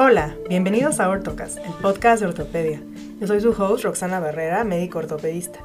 [0.00, 2.80] Hola, bienvenidos a Ortocast, el podcast de ortopedia.
[3.18, 5.58] Yo soy su host, Roxana Barrera, médico ortopedista.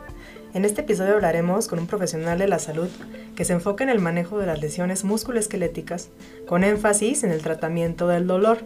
[0.56, 2.90] En este episodio hablaremos con un profesional de la salud
[3.36, 6.10] que se enfoca en el manejo de las lesiones musculoesqueléticas,
[6.48, 8.58] con énfasis en el tratamiento del dolor,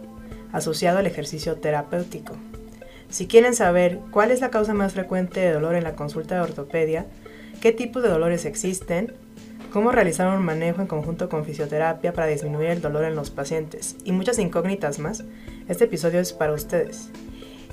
[0.54, 2.38] asociado al ejercicio terapéutico.
[3.10, 6.42] Si quieren saber cuál es la causa más frecuente de dolor en la consulta de
[6.44, 7.08] ortopedia,
[7.60, 9.16] qué tipos de dolores existen,
[9.74, 13.98] cómo realizar un manejo en conjunto con fisioterapia para disminuir el dolor en los pacientes
[14.06, 15.26] y muchas incógnitas más,
[15.68, 17.10] este episodio es para ustedes.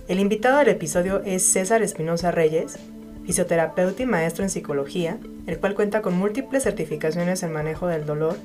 [0.08, 2.76] El invitado del episodio es César Espinosa Reyes,
[3.24, 8.36] fisioterapeuta y maestro en psicología, el cual cuenta con múltiples certificaciones en manejo del dolor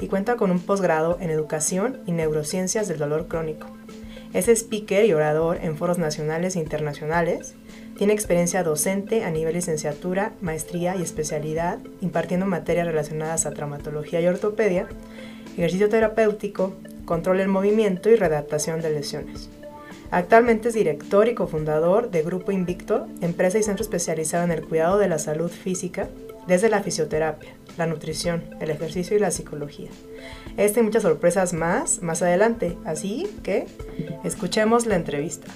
[0.00, 3.66] y cuenta con un posgrado en educación y neurociencias del dolor crónico.
[4.34, 7.54] Es speaker y orador en foros nacionales e internacionales.
[7.96, 14.26] Tiene experiencia docente a nivel licenciatura, maestría y especialidad, impartiendo materias relacionadas a traumatología y
[14.26, 14.86] ortopedia,
[15.56, 16.74] ejercicio terapéutico,
[17.08, 19.48] control del movimiento y redactación de lesiones.
[20.10, 24.98] Actualmente es director y cofundador de Grupo Invicto, empresa y centro especializado en el cuidado
[24.98, 26.08] de la salud física
[26.46, 29.88] desde la fisioterapia, la nutrición, el ejercicio y la psicología.
[30.58, 33.66] Este y muchas sorpresas más más adelante, así que
[34.22, 35.48] escuchemos la entrevista.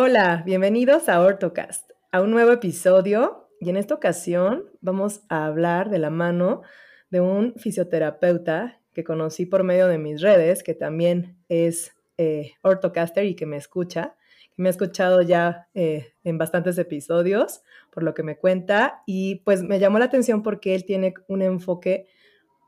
[0.00, 5.90] Hola, bienvenidos a Ortocast a un nuevo episodio y en esta ocasión vamos a hablar
[5.90, 6.62] de la mano
[7.10, 13.24] de un fisioterapeuta que conocí por medio de mis redes, que también es eh, ortocaster
[13.24, 14.14] y que me escucha,
[14.54, 19.42] que me ha escuchado ya eh, en bastantes episodios, por lo que me cuenta, y
[19.44, 22.06] pues me llamó la atención porque él tiene un enfoque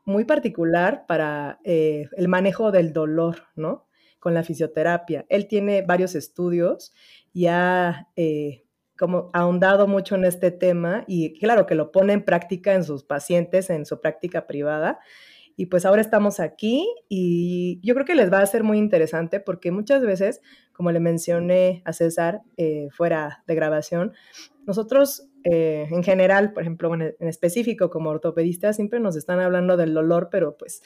[0.03, 3.87] muy particular para eh, el manejo del dolor, ¿no?
[4.21, 5.25] Con la fisioterapia.
[5.27, 6.93] Él tiene varios estudios
[7.33, 8.07] y ha
[9.01, 13.03] como ahondado mucho en este tema y claro que lo pone en práctica en sus
[13.03, 14.99] pacientes, en su práctica privada.
[15.57, 19.39] Y pues ahora estamos aquí y yo creo que les va a ser muy interesante
[19.39, 24.13] porque muchas veces, como le mencioné a César eh, fuera de grabación,
[24.67, 29.95] nosotros eh, en general, por ejemplo, en específico como ortopedistas, siempre nos están hablando del
[29.95, 30.83] dolor, pero pues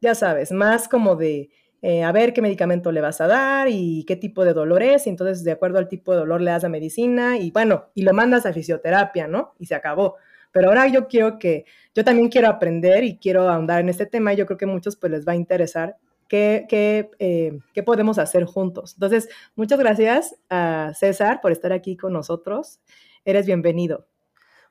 [0.00, 1.50] ya sabes, más como de
[1.82, 5.06] eh, a ver qué medicamento le vas a dar y qué tipo de dolor es,
[5.06, 8.02] y entonces de acuerdo al tipo de dolor le das la medicina y bueno, y
[8.02, 9.54] lo mandas a fisioterapia, ¿no?
[9.58, 10.16] Y se acabó.
[10.52, 11.64] Pero ahora yo quiero que,
[11.94, 14.68] yo también quiero aprender y quiero ahondar en este tema, y yo creo que a
[14.68, 15.96] muchos pues les va a interesar
[16.28, 18.94] qué, qué, eh, qué podemos hacer juntos.
[18.94, 22.80] Entonces, muchas gracias a César por estar aquí con nosotros.
[23.24, 24.06] Eres bienvenido.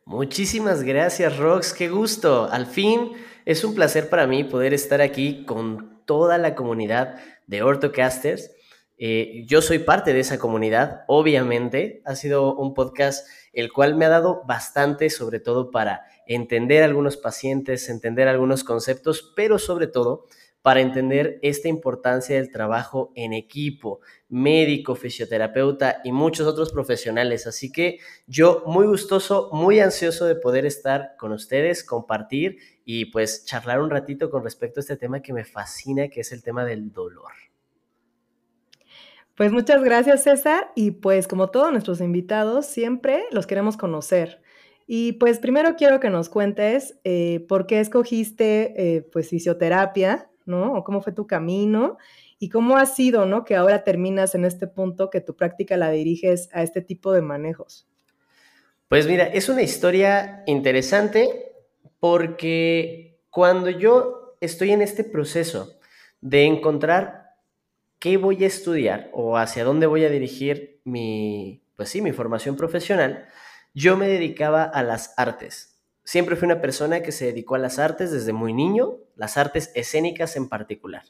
[0.06, 1.74] Muchísimas gracias, Rox.
[1.74, 2.50] Qué gusto.
[2.52, 3.12] Al fin
[3.46, 8.50] es un placer para mí poder estar aquí con toda la comunidad de Orthocasters.
[8.98, 12.02] Eh, yo soy parte de esa comunidad, obviamente.
[12.04, 17.16] Ha sido un podcast el cual me ha dado bastante, sobre todo para entender algunos
[17.16, 20.26] pacientes, entender algunos conceptos, pero sobre todo
[20.70, 27.48] para entender esta importancia del trabajo en equipo, médico, fisioterapeuta y muchos otros profesionales.
[27.48, 27.98] Así que
[28.28, 33.90] yo muy gustoso, muy ansioso de poder estar con ustedes, compartir y pues charlar un
[33.90, 37.32] ratito con respecto a este tema que me fascina, que es el tema del dolor.
[39.34, 44.44] Pues muchas gracias César y pues como todos nuestros invitados siempre los queremos conocer.
[44.86, 50.74] Y pues primero quiero que nos cuentes eh, por qué escogiste eh, pues fisioterapia, ¿no?
[50.74, 51.98] O cómo fue tu camino
[52.40, 53.46] y cómo ha sido, ¿no?
[53.46, 57.22] Que ahora terminas en este punto que tu práctica la diriges a este tipo de
[57.22, 57.88] manejos.
[58.90, 61.54] Pues mira, es una historia interesante
[62.00, 65.80] porque cuando yo estoy en este proceso
[66.22, 67.36] de encontrar
[68.00, 72.56] qué voy a estudiar o hacia dónde voy a dirigir mi, pues sí, mi formación
[72.56, 73.28] profesional,
[73.74, 75.80] yo me dedicaba a las artes.
[76.04, 79.72] Siempre fui una persona que se dedicó a las artes desde muy niño, las artes
[79.76, 81.04] escénicas en particular.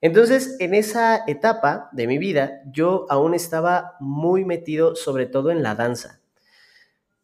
[0.00, 5.62] Entonces, en esa etapa de mi vida, yo aún estaba muy metido sobre todo en
[5.62, 6.20] la danza.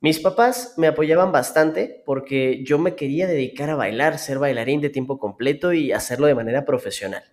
[0.00, 4.90] Mis papás me apoyaban bastante porque yo me quería dedicar a bailar, ser bailarín de
[4.90, 7.24] tiempo completo y hacerlo de manera profesional.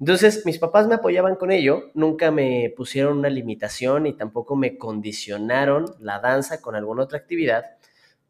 [0.00, 4.78] Entonces, mis papás me apoyaban con ello, nunca me pusieron una limitación y tampoco me
[4.78, 7.64] condicionaron la danza con alguna otra actividad,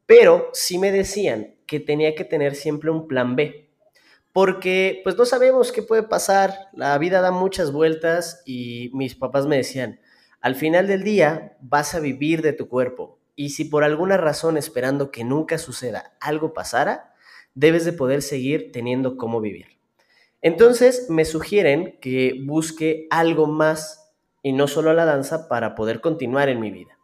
[0.06, 3.67] pero sí me decían que tenía que tener siempre un plan B,
[4.38, 9.48] porque pues no sabemos qué puede pasar, la vida da muchas vueltas y mis papás
[9.48, 9.98] me decían,
[10.40, 14.56] al final del día vas a vivir de tu cuerpo, y si por alguna razón
[14.56, 17.14] esperando que nunca suceda algo pasara,
[17.54, 19.80] debes de poder seguir teniendo cómo vivir.
[20.40, 24.14] Entonces me sugieren que busque algo más
[24.44, 26.96] y no solo la danza para poder continuar en mi vida.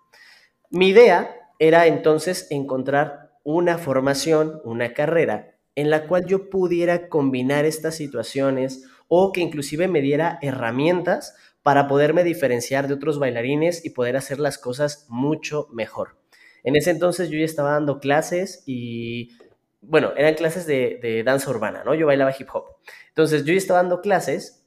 [0.70, 7.64] Mi idea era entonces encontrar una formación, una carrera en la cual yo pudiera combinar
[7.64, 13.90] estas situaciones o que inclusive me diera herramientas para poderme diferenciar de otros bailarines y
[13.90, 16.16] poder hacer las cosas mucho mejor.
[16.62, 19.36] En ese entonces yo ya estaba dando clases y,
[19.80, 21.94] bueno, eran clases de, danza urbana, ¿no?
[21.94, 22.64] Yo bailaba hip hop.
[23.08, 24.66] Entonces yo ya estaba dando clases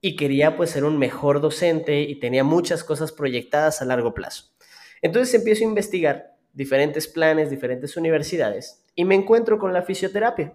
[0.00, 4.52] y quería pues ser un mejor docente y tenía muchas cosas proyectadas a largo plazo.
[5.00, 10.54] Entonces empiezo a investigar diferentes planes, diferentes universidades y me encuentro con la fisioterapia.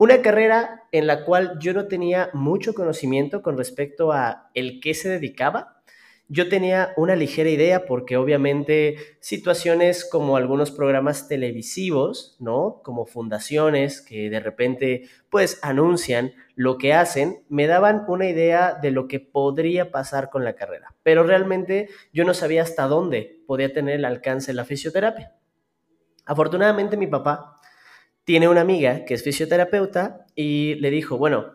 [0.00, 4.94] Una carrera en la cual yo no tenía mucho conocimiento con respecto a el qué
[4.94, 5.82] se dedicaba.
[6.26, 12.80] Yo tenía una ligera idea porque obviamente situaciones como algunos programas televisivos, ¿no?
[12.82, 18.92] Como fundaciones que de repente pues anuncian lo que hacen, me daban una idea de
[18.92, 20.94] lo que podría pasar con la carrera.
[21.02, 25.36] Pero realmente yo no sabía hasta dónde podía tener el alcance la fisioterapia.
[26.24, 27.59] Afortunadamente mi papá
[28.24, 31.54] tiene una amiga que es fisioterapeuta y le dijo, bueno,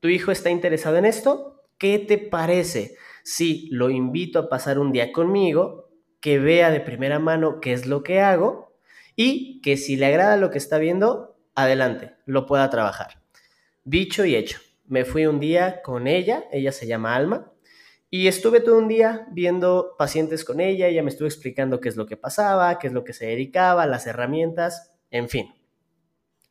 [0.00, 4.92] tu hijo está interesado en esto, ¿qué te parece si lo invito a pasar un
[4.92, 5.90] día conmigo,
[6.20, 8.76] que vea de primera mano qué es lo que hago
[9.14, 13.22] y que si le agrada lo que está viendo, adelante, lo pueda trabajar?
[13.84, 17.52] Dicho y hecho, me fui un día con ella, ella se llama Alma,
[18.10, 21.96] y estuve todo un día viendo pacientes con ella, ella me estuvo explicando qué es
[21.96, 25.54] lo que pasaba, qué es lo que se dedicaba, las herramientas, en fin.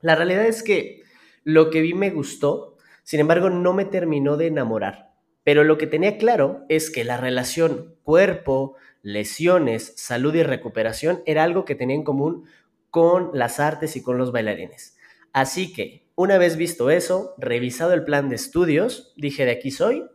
[0.01, 1.03] La realidad es que
[1.44, 5.13] lo que vi me gustó, sin embargo no me terminó de enamorar.
[5.44, 11.44] Pero lo que tenía claro es que la relación cuerpo, lesiones, salud y recuperación era
[11.44, 12.45] algo que tenía en común
[12.89, 14.97] con las artes y con los bailarines.
[15.33, 20.06] Así que, una vez visto eso, revisado el plan de estudios, dije de aquí soy,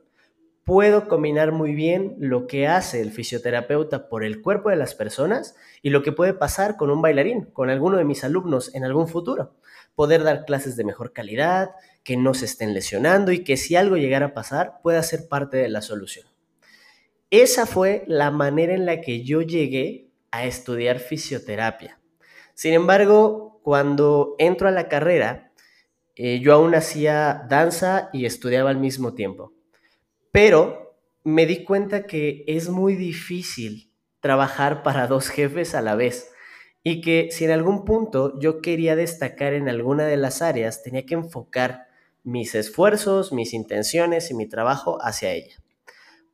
[0.64, 5.54] puedo combinar muy bien lo que hace el fisioterapeuta por el cuerpo de las personas
[5.80, 9.06] y lo que puede pasar con un bailarín, con alguno de mis alumnos en algún
[9.06, 9.54] futuro
[10.00, 11.72] poder dar clases de mejor calidad,
[12.04, 15.58] que no se estén lesionando y que si algo llegara a pasar pueda ser parte
[15.58, 16.26] de la solución.
[17.28, 22.00] Esa fue la manera en la que yo llegué a estudiar fisioterapia.
[22.54, 25.52] Sin embargo, cuando entro a la carrera,
[26.16, 29.52] eh, yo aún hacía danza y estudiaba al mismo tiempo.
[30.32, 36.32] Pero me di cuenta que es muy difícil trabajar para dos jefes a la vez
[36.82, 41.04] y que si en algún punto yo quería destacar en alguna de las áreas, tenía
[41.04, 41.88] que enfocar
[42.24, 45.56] mis esfuerzos, mis intenciones y mi trabajo hacia ella.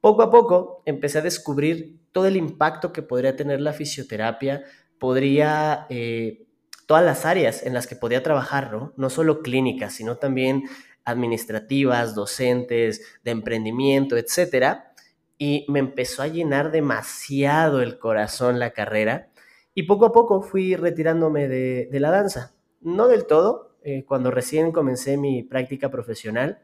[0.01, 4.63] Poco a poco empecé a descubrir todo el impacto que podría tener la fisioterapia,
[4.99, 6.47] podría, eh,
[6.87, 8.93] todas las áreas en las que podía trabajar, ¿no?
[8.97, 10.65] No solo clínicas, sino también
[11.05, 14.93] administrativas, docentes, de emprendimiento, etcétera.
[15.39, 19.29] Y me empezó a llenar demasiado el corazón la carrera
[19.77, 22.55] y poco a poco fui retirándome de, la danza.
[22.81, 26.61] No del todo, eh, cuando recién comencé mi práctica profesional,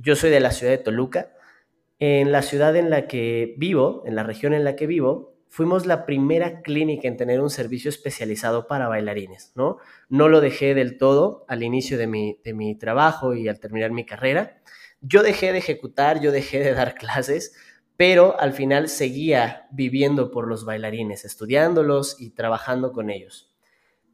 [0.00, 1.32] yo soy de la ciudad de Toluca.
[2.00, 5.86] En la ciudad en la que vivo, en la región en la que vivo, fuimos
[5.86, 9.78] la primera clínica en tener un servicio especializado para bailarines, ¿no?
[10.08, 13.92] No lo dejé del todo al inicio de mi, de mi trabajo y al terminar
[13.92, 14.60] mi carrera.
[15.00, 17.54] Yo dejé de ejecutar, yo dejé de dar clases,
[18.00, 23.52] pero al final seguía viviendo por los bailarines, estudiándolos y trabajando con ellos.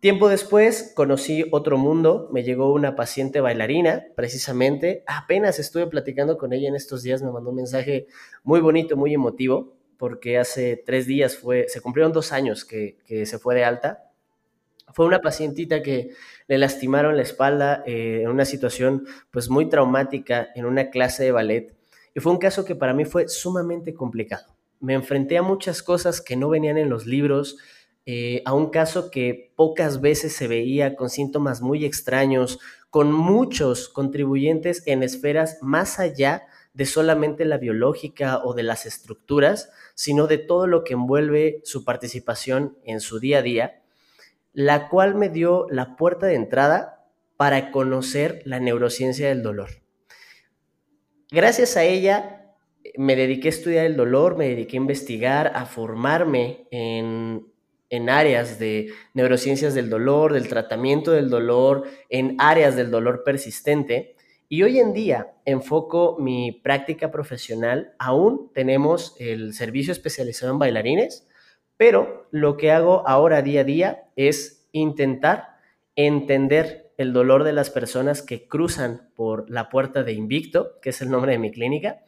[0.00, 6.52] Tiempo después conocí otro mundo, me llegó una paciente bailarina, precisamente, apenas estuve platicando con
[6.52, 8.08] ella en estos días, me mandó un mensaje
[8.42, 11.38] muy bonito, muy emotivo, porque hace tres días
[11.68, 14.10] se cumplieron dos años que, se fue de alta.
[14.94, 16.10] Fue una pacientita que
[16.48, 21.30] le lastimaron la espalda eh, en una situación pues muy traumática en una clase de
[21.30, 21.75] ballet
[22.16, 24.56] y fue un caso que para mí fue sumamente complicado.
[24.80, 27.58] Me enfrenté a muchas cosas que no venían en los libros,
[28.06, 32.58] eh, a un caso que pocas veces se veía con síntomas muy extraños,
[32.88, 39.68] con muchos contribuyentes en esferas más allá de solamente la biológica o de las estructuras,
[39.94, 43.82] sino de todo lo que envuelve su participación en su día a día,
[44.54, 49.85] la cual me dio la puerta de entrada para conocer la neurociencia del dolor
[51.30, 52.36] gracias a ella
[52.96, 57.44] me dediqué a estudiar el dolor, me dediqué a investigar, a formarme en,
[58.08, 64.14] áreas de neurociencias del dolor, del tratamiento del dolor, en áreas del dolor persistente.
[64.48, 71.26] Y hoy en día enfoco mi práctica profesional, aún tenemos el servicio especializado en bailarines,
[71.76, 75.56] pero lo que hago ahora día a día es intentar
[75.96, 81.02] entender el dolor de las personas que cruzan por la puerta de Invicto, que es
[81.02, 82.00] el nombre de mi clínica,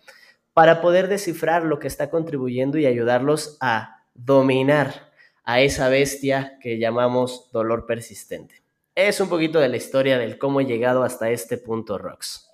[0.53, 5.11] para poder descifrar lo que está contribuyendo y ayudarlos a dominar,
[5.45, 8.63] a esa bestia que llamamos dolor persistente.
[8.95, 12.49] Es un poquito de la historia del cómo he llegado hasta este punto, Rox.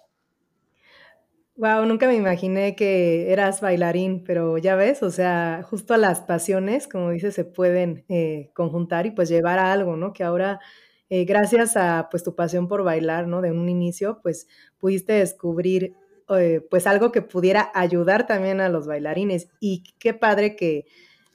[1.57, 6.89] Wow, nunca me imaginé que eras bailarín, pero ya ves, o sea, justo las pasiones,
[6.89, 10.13] como dices, se pueden eh, conjuntar y pues llevar a algo, ¿no?
[10.13, 10.59] Que ahora,
[11.11, 13.41] eh, gracias a pues tu pasión por bailar, ¿no?
[13.41, 14.47] De un inicio, pues
[14.79, 15.95] pudiste descubrir
[16.37, 19.49] eh, pues algo que pudiera ayudar también a los bailarines.
[19.61, 20.87] Y qué padre que,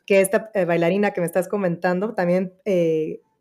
[0.05, 2.53] que esta bailarina que me estás comentando también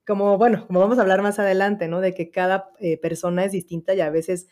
[0.07, 2.01] como, bueno, como vamos a hablar más adelante, ¿no?
[2.01, 2.71] De que cada
[3.03, 4.49] persona es distinta y a veces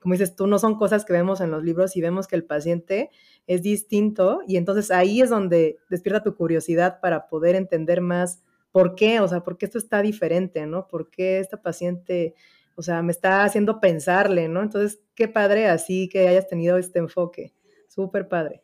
[0.00, 2.44] como dices tú, no son cosas que vemos en los libros y vemos que el
[2.44, 3.10] paciente
[3.46, 8.94] es distinto y entonces ahí es donde despierta tu curiosidad para poder entender más por
[8.94, 10.86] qué, o sea, por qué esto está diferente, ¿no?
[10.86, 12.34] ¿Por qué esta paciente,
[12.74, 14.62] o sea, me está haciendo pensarle, ¿no?
[14.62, 17.52] Entonces, qué padre así que hayas tenido este enfoque,
[17.88, 18.62] súper padre.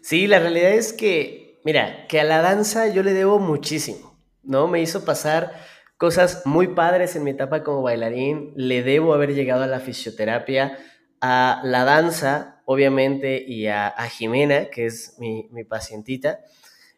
[0.00, 4.66] Sí, la realidad es que, mira, que a la danza yo le debo muchísimo, ¿no?
[4.66, 5.52] Me hizo pasar
[5.96, 8.52] cosas muy padres en mi etapa como bailarín.
[8.56, 10.76] Le debo haber llegado a la fisioterapia,
[11.20, 16.40] a la danza, obviamente, y a, Jimena, que es mi, mi, pacientita,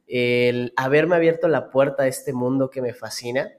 [0.07, 3.53] el haberme abierto la puerta a este mundo que me fascina,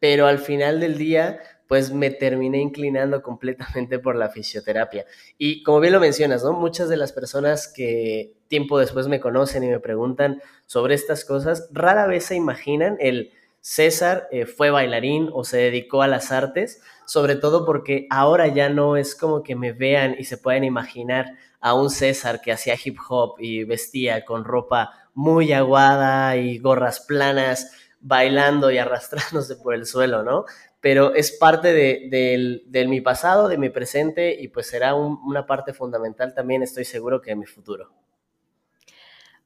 [0.00, 5.04] pero al final del día, pues me terminé inclinando completamente por la fisioterapia.
[5.36, 6.52] Y como bien lo mencionas, ¿no?
[6.52, 11.68] Muchas de las personas que tiempo después me conocen y me preguntan sobre estas cosas,
[11.72, 13.32] rara vez se imaginan el
[13.70, 18.70] César eh, fue bailarín o se dedicó a las artes, sobre todo porque ahora ya
[18.70, 22.76] no es como que me vean y se puedan imaginar a un César que hacía
[22.82, 27.70] hip hop y vestía con ropa muy aguada y gorras planas,
[28.00, 30.46] bailando y arrastrándose por el suelo, ¿no?
[30.80, 36.32] Pero es parte de, mi pasado, de mi presente y pues será una parte fundamental
[36.32, 37.92] también, estoy seguro que de mi futuro.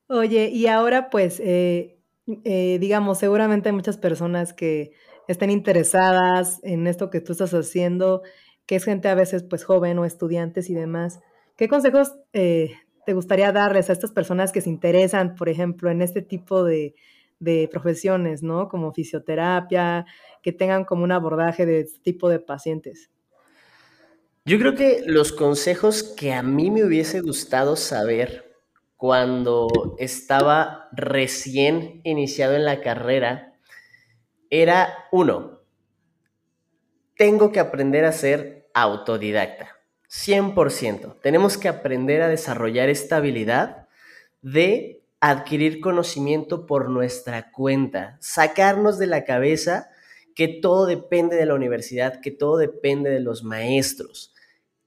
[0.06, 2.01] Oye, y ahora pues eh,
[2.44, 4.92] eh, digamos, seguramente hay muchas personas que
[5.28, 8.22] estén interesadas en esto que tú estás haciendo,
[8.66, 11.20] que es gente a veces pues joven o estudiantes y demás.
[11.56, 12.72] ¿Qué consejos eh,
[13.06, 16.94] te gustaría darles a estas personas que se interesan, por ejemplo, en este tipo de,
[17.38, 18.68] de profesiones, ¿no?
[18.68, 20.06] Como fisioterapia,
[20.42, 23.10] que tengan como un abordaje de este tipo de pacientes.
[24.44, 28.51] Yo creo que los consejos que a mí me hubiese gustado saber
[29.02, 33.52] cuando estaba recién iniciado en la carrera
[34.48, 35.58] era, uno,
[37.16, 39.76] tengo que aprender a ser autodidacta,
[40.08, 41.18] 100%.
[41.20, 43.88] Tenemos que aprender a desarrollar esta habilidad
[44.40, 49.90] de adquirir conocimiento por nuestra cuenta, sacarnos de la cabeza
[50.36, 54.31] que todo depende de la universidad, que todo depende de los maestros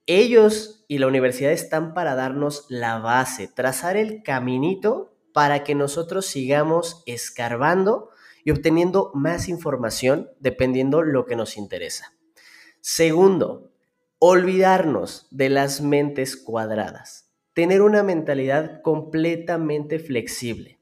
[0.08, 6.26] ellos y la universidad están para darnos la base, trazar el caminito para que nosotros
[6.26, 8.10] sigamos escarbando
[8.44, 12.14] y obteniendo más información dependiendo lo que nos interesa.
[12.80, 13.72] Segundo,
[14.20, 20.80] olvidarnos de las mentes cuadradas, tener una mentalidad completamente flexible.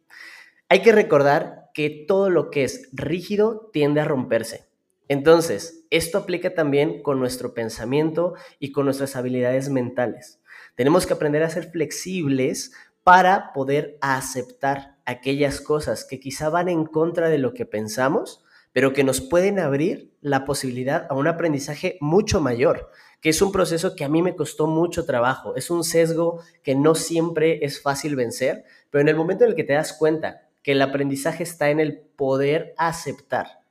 [0.68, 4.68] Hay que recordar que todo lo que es rígido tiende a romperse.
[5.08, 10.42] Entonces, esto aplica también con nuestro pensamiento y con nuestras habilidades mentales.
[10.74, 12.74] Tenemos que aprender a ser flexibles
[13.04, 18.92] para poder aceptar aquellas cosas que quizá van en contra de lo que pensamos, pero
[18.92, 22.90] que nos pueden abrir la posibilidad a un aprendizaje mucho mayor,
[23.22, 26.74] que es un proceso que a mí me costó mucho trabajo, es un sesgo que
[26.74, 30.50] no siempre es fácil vencer, pero en el momento en el que te das cuenta
[30.64, 33.63] que el aprendizaje está en el poder aceptar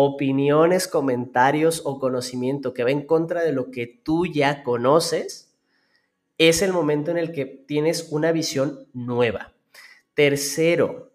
[0.00, 5.52] opiniones, comentarios o conocimiento que va en contra de lo que tú ya conoces,
[6.38, 9.54] es el momento en el que tienes una visión nueva.
[10.14, 11.10] Tercero,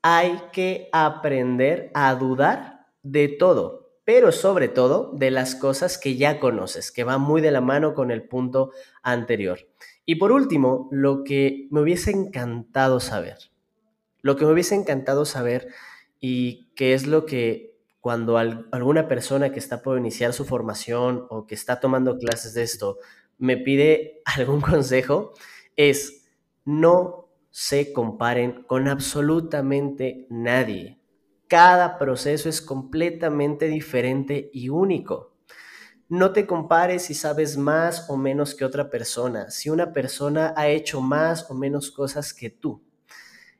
[0.00, 6.40] hay que aprender a dudar de todo, pero sobre todo de las cosas que ya
[6.40, 8.70] conoces, que va muy de la mano con el punto
[9.02, 9.68] anterior.
[10.06, 13.36] Y por último, lo que me hubiese encantado saber,
[14.22, 15.68] lo que me hubiese encantado saber
[16.18, 17.75] y que es lo que
[18.06, 22.62] cuando alguna persona que está por iniciar su formación o que está tomando clases de
[22.62, 22.98] esto
[23.36, 25.32] me pide algún consejo,
[25.74, 26.24] es
[26.64, 31.00] no se comparen con absolutamente nadie.
[31.48, 35.34] Cada proceso es completamente diferente y único.
[36.08, 40.68] No te compares si sabes más o menos que otra persona, si una persona ha
[40.68, 42.85] hecho más o menos cosas que tú.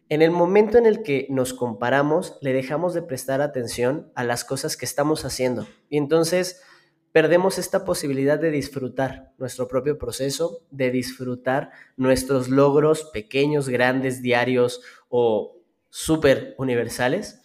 [0.08, 4.44] En el momento en el que nos comparamos, le dejamos de prestar atención a las
[4.44, 6.62] cosas que estamos haciendo y entonces
[7.10, 14.80] perdemos esta posibilidad de disfrutar nuestro propio proceso, de disfrutar nuestros logros pequeños, grandes, diarios
[15.08, 15.56] o
[15.90, 17.40] súper universales.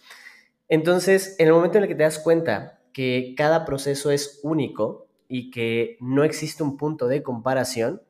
[0.68, 5.08] Entonces, en el momento en el que te das cuenta que cada proceso es único
[5.26, 8.02] y que no existe un punto de comparación,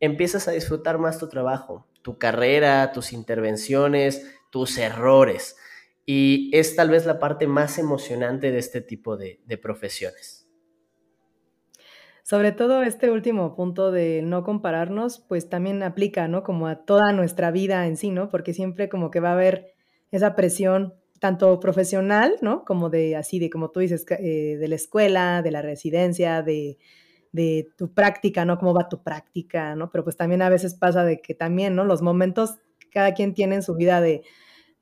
[0.00, 5.56] empiezas a disfrutar más tu trabajo, tu carrera, tus intervenciones, tus errores.
[6.04, 10.48] Y es tal vez la parte más emocionante de este tipo de, profesiones.
[12.24, 16.42] Sobre todo este último punto de no compararnos, pues también aplica, ¿no?
[16.42, 18.28] Como a toda nuestra vida en sí, ¿no?
[18.28, 19.74] Porque siempre como que va a haber
[20.10, 22.64] esa presión tanto profesional, ¿no?
[22.64, 26.78] Como de así, de como tú dices, eh, de la escuela, de la residencia, de,
[27.32, 28.58] de tu práctica, ¿no?
[28.58, 29.90] Cómo va tu práctica, ¿no?
[29.90, 31.84] Pero pues también a veces pasa de que también, ¿no?
[31.84, 32.56] Los momentos,
[32.90, 34.22] cada quien tiene en su vida de,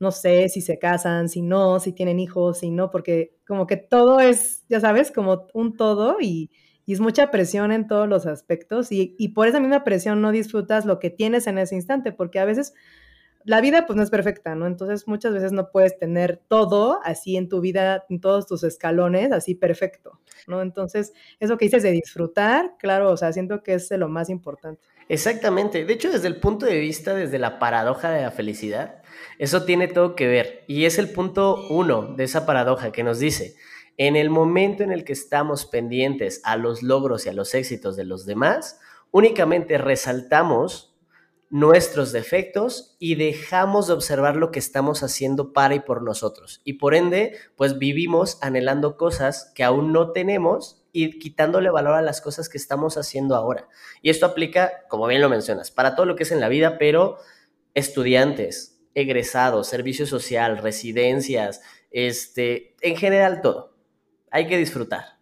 [0.00, 3.76] no sé si se casan, si no, si tienen hijos, si no, porque como que
[3.76, 6.50] todo es, ya sabes, como un todo y,
[6.86, 10.84] es mucha presión en todos los aspectos y, y, por esa misma presión no disfrutas
[10.86, 12.74] lo que tienes en ese instante, porque a veces
[13.44, 14.66] la vida pues no es perfecta, ¿no?
[14.66, 19.32] Entonces muchas veces no puedes tener todo así en tu vida, en todos tus escalones,
[19.32, 20.62] así perfecto, ¿no?
[20.62, 24.82] Entonces, eso que dices de disfrutar, claro, o sea, siento que es lo más importante.
[25.08, 25.84] Exactamente.
[25.84, 29.02] De hecho, desde el punto de vista, desde la paradoja de la felicidad,
[29.38, 30.64] eso tiene todo que ver.
[30.68, 33.56] Y es el punto uno de esa paradoja que nos dice,
[33.96, 37.96] en el momento en el que estamos pendientes a los logros y a los éxitos
[37.96, 38.78] de los demás,
[39.10, 40.89] únicamente resaltamos
[41.50, 46.60] nuestros defectos y dejamos de observar lo que estamos haciendo para y por nosotros.
[46.64, 52.02] Y por ende, pues vivimos anhelando cosas que aún no tenemos y quitándole valor a
[52.02, 53.68] las cosas que estamos haciendo ahora.
[54.00, 56.78] Y esto aplica, como bien lo mencionas, para todo lo que es en la vida,
[56.78, 57.18] pero
[57.74, 63.74] estudiantes, egresados, servicio social, residencias, este, en general todo.
[64.30, 65.18] Hay que disfrutar.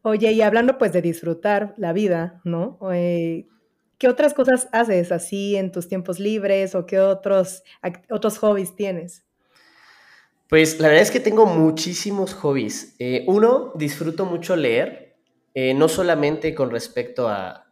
[0.00, 2.78] Oye, y hablando pues de disfrutar la vida, ¿no?
[2.92, 3.48] Eh,
[3.98, 7.62] ¿Qué otras cosas haces así en tus tiempos libres o qué otros,
[8.10, 9.24] otros hobbies tienes?
[10.48, 12.94] Pues la verdad es que tengo muchísimos hobbies.
[12.98, 15.16] Eh, uno, disfruto mucho leer,
[15.54, 17.62] eh, no solamente con respecto a,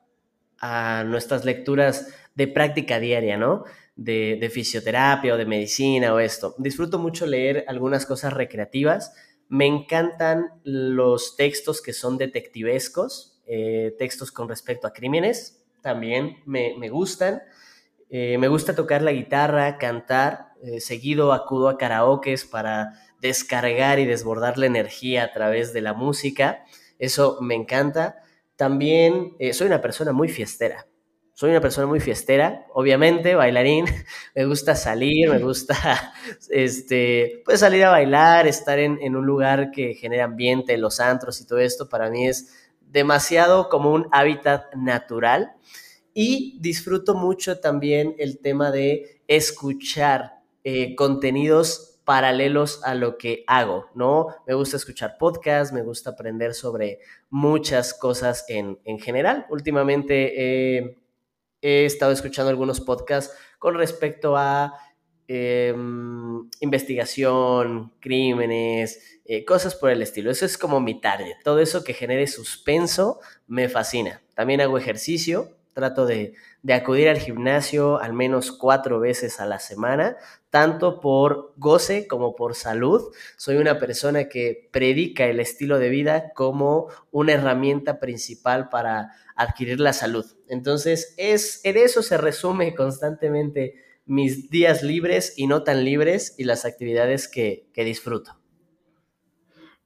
[1.04, 3.64] nuestras lecturas de práctica diaria, ¿no?
[3.96, 6.54] De, de, fisioterapia o de medicina o esto.
[6.56, 9.12] Disfruto mucho leer algunas cosas recreativas.
[9.50, 16.88] Me encantan los textos que son detectivescos, eh, textos con respecto a crímenes también me,
[16.88, 17.42] gustan.
[18.08, 20.54] Eh, me gusta tocar la guitarra, cantar.
[20.62, 25.92] Eh, seguido acudo a karaokes para descargar y desbordar la energía a través de la
[25.92, 26.64] música.
[26.98, 28.22] Eso me encanta.
[28.56, 30.86] También eh, soy una persona muy fiestera.
[31.34, 33.84] Soy una persona muy fiestera, obviamente, bailarín.
[34.34, 36.14] Me gusta salir, me gusta
[36.48, 41.40] este, pues salir a bailar, estar en, en un lugar que genera ambiente, los antros
[41.40, 41.88] y todo esto.
[41.88, 42.63] Para mí es
[42.94, 45.52] demasiado como un hábitat natural
[46.14, 53.87] y disfruto mucho también el tema de escuchar eh, contenidos paralelos a lo que hago,
[53.96, 54.28] ¿no?
[54.46, 59.46] Me gusta escuchar podcasts, me gusta aprender sobre muchas cosas en, general.
[59.50, 60.87] Últimamente
[61.62, 64.74] he estado escuchando algunos podcasts con respecto a
[65.28, 70.30] em, investigación, crímenes, eh, cosas por el estilo.
[70.30, 71.37] Eso es como mi target.
[71.42, 74.22] Todo eso que genere suspenso me fascina.
[74.34, 75.56] También hago ejercicio.
[75.72, 76.34] Trato de,
[76.72, 80.16] acudir al gimnasio al menos cuatro veces a la semana,
[80.50, 83.12] tanto por goce como por salud.
[83.37, 89.80] Soy una persona que predica el estilo de vida como una herramienta principal para adquirir
[89.80, 90.24] la salud.
[90.48, 96.44] Entonces, es, en eso se resume constantemente mis días libres y no tan libres y
[96.44, 98.38] las actividades que, que disfruto.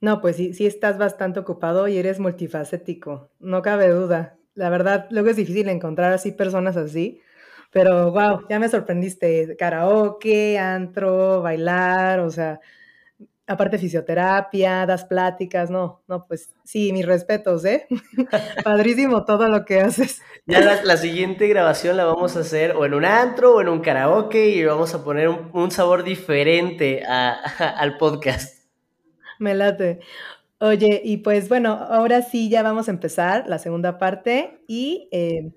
[0.01, 4.39] No, pues sí, sí estás bastante ocupado y eres multifacético, no cabe duda.
[4.55, 7.21] La verdad, luego es difícil encontrar así personas así,
[7.71, 9.57] pero wow, ya me sorprendiste.
[9.57, 12.61] Karaoke, antro, bailar, o sea,
[13.49, 17.87] aparte fisioterapia, das pláticas, no, no, pues sí, mis respetos, ¿eh?
[18.65, 20.21] Padrísimo todo lo que haces.
[20.47, 23.81] Ya la, siguiente grabación la vamos a hacer o en un antro o en un
[23.81, 28.67] karaoke y vamos a poner un, sabor diferente al podcast.
[29.39, 30.01] Me late.
[30.61, 35.53] Oye, y pues bueno, ahora sí ya vamos a empezar la segunda parte y eh,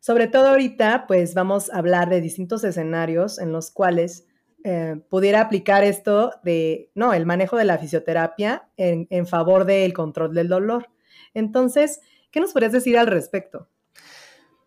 [0.00, 4.26] sobre todo ahorita pues vamos a hablar de distintos escenarios en los cuales
[4.64, 9.92] eh, pudiera aplicar esto de, no, el manejo de la fisioterapia en, en favor del
[9.92, 10.90] control del dolor.
[11.34, 13.68] Entonces, ¿qué nos podrías decir al respecto?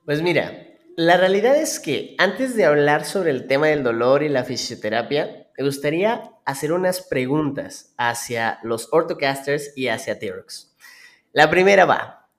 [0.05, 0.51] Pues mira,
[0.95, 5.47] la realidad es que antes de hablar sobre el tema del dolor y la fisioterapia,
[5.57, 10.75] me gustaría hacer unas preguntas hacia los orthocasters y hacia T-Rex.
[11.31, 12.29] La primera va,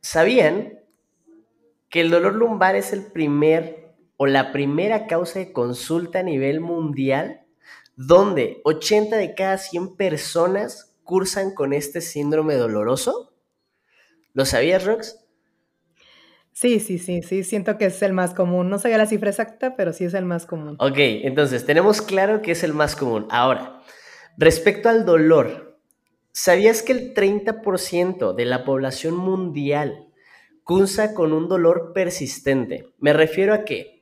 [0.00, 0.80] ¿sabían
[1.88, 3.89] que el dolor lumbar es el primer
[4.22, 7.40] o la primera causa de consulta a nivel mundial
[7.96, 13.32] donde 80 de cada 100 personas cursan con este síndrome doloroso.
[14.34, 15.24] ¿Lo sabías, Rox?
[16.52, 18.68] Sí, sí, sí, sí, siento que es el más común.
[18.68, 20.76] No sabía la cifra exacta, pero sí es el más común.
[20.80, 23.26] Ok, entonces tenemos claro que es el más común.
[23.30, 23.80] Ahora,
[24.36, 25.80] respecto al dolor,
[26.30, 30.08] ¿sabías que el 30% de la población mundial
[30.62, 32.92] cursa con un dolor persistente?
[32.98, 33.99] Me refiero a que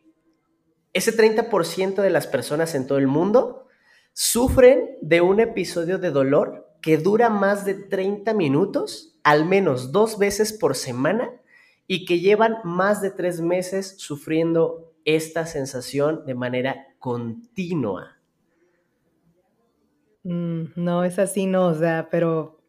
[0.98, 3.66] ese 30% de las personas en todo el mundo
[4.12, 10.18] sufren de un episodio de dolor que dura más de 30 minutos, al menos dos
[10.18, 11.30] veces por semana,
[11.86, 18.18] y que llevan más de tres meses sufriendo esta sensación de manera continua.
[20.24, 22.60] Mm, no, es así, no, o sea, pero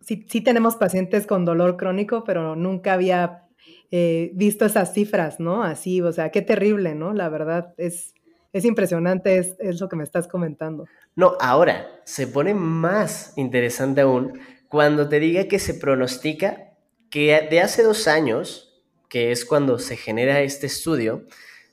[0.00, 3.47] sí, sí tenemos pacientes con dolor crónico, pero nunca había
[3.90, 5.62] eh, visto esas cifras, ¿no?
[5.62, 7.12] Así, o sea, qué terrible, ¿no?
[7.12, 8.14] La verdad es,
[8.52, 10.86] es impresionante es, eso que me estás comentando.
[11.14, 16.72] No, ahora se pone más interesante aún cuando te diga que se pronostica
[17.10, 21.24] que de hace dos años, que es cuando se genera este estudio,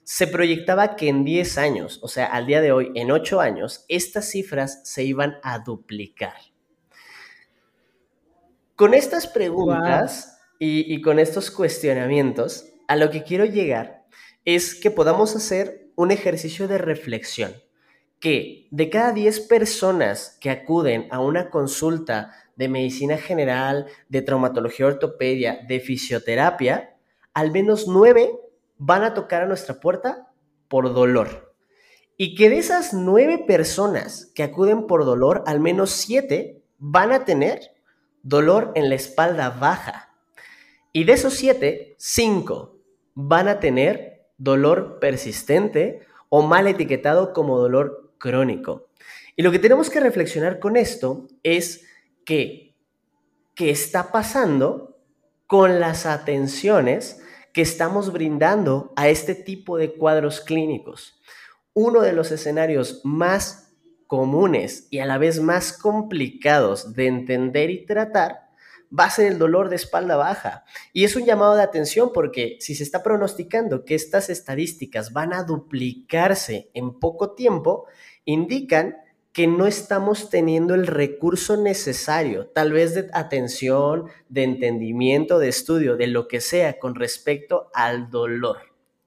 [0.03, 3.85] se proyectaba que en 10 años, o sea, al día de hoy, en 8 años,
[3.89, 6.35] estas cifras se iban a duplicar.
[8.75, 14.05] Con estas preguntas, y, con estos cuestionamientos, a lo que quiero llegar
[14.45, 17.53] es que podamos hacer un ejercicio de reflexión,
[18.19, 24.87] que de cada 10 personas que acuden a una consulta de medicina general, de traumatología
[24.87, 26.95] ortopedia, de fisioterapia,
[27.33, 28.31] al menos 9
[28.77, 30.31] van a tocar a nuestra puerta
[30.67, 31.53] por dolor.
[32.17, 37.25] Y que de esas 9 personas que acuden por dolor, al menos 7 van a
[37.25, 37.75] tener
[38.23, 40.14] dolor en la espalda baja.
[40.95, 42.79] Y de esos siete, cinco
[43.15, 48.87] van a tener dolor persistente o mal etiquetado como dolor crónico.
[49.35, 51.85] Y lo que tenemos que reflexionar con esto es
[52.23, 52.77] que,
[53.55, 54.97] ¿qué está pasando
[55.47, 61.19] con las atenciones que estamos brindando a este tipo de cuadros clínicos?
[61.73, 63.73] Uno de los escenarios más
[64.07, 68.44] comunes y a la vez más complicados de entender y tratar
[68.97, 70.63] va a ser el dolor de espalda baja.
[70.93, 75.33] Y es un llamado de atención porque si se está pronosticando que estas estadísticas van
[75.33, 77.85] a duplicarse en poco tiempo,
[78.25, 78.97] indican
[79.35, 85.97] que no estamos teniendo el recurso necesario, tal vez de atención, de entendimiento, de estudio,
[85.97, 88.59] de lo que sea con respecto al dolor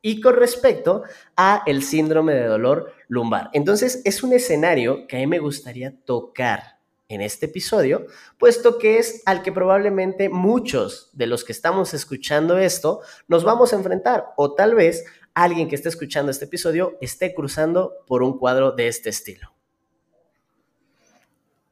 [0.03, 1.03] y con respecto
[1.35, 3.49] a el síndrome de dolor lumbar.
[3.55, 6.78] Entonces, es un escenario que a mí me gustaría tocar
[7.09, 8.07] en este episodio,
[8.39, 13.73] puesto que es al que probablemente muchos de los que estamos escuchando esto nos vamos
[13.73, 18.39] a enfrentar o tal vez alguien que esté escuchando este episodio esté cruzando por un
[18.39, 19.55] cuadro de este estilo.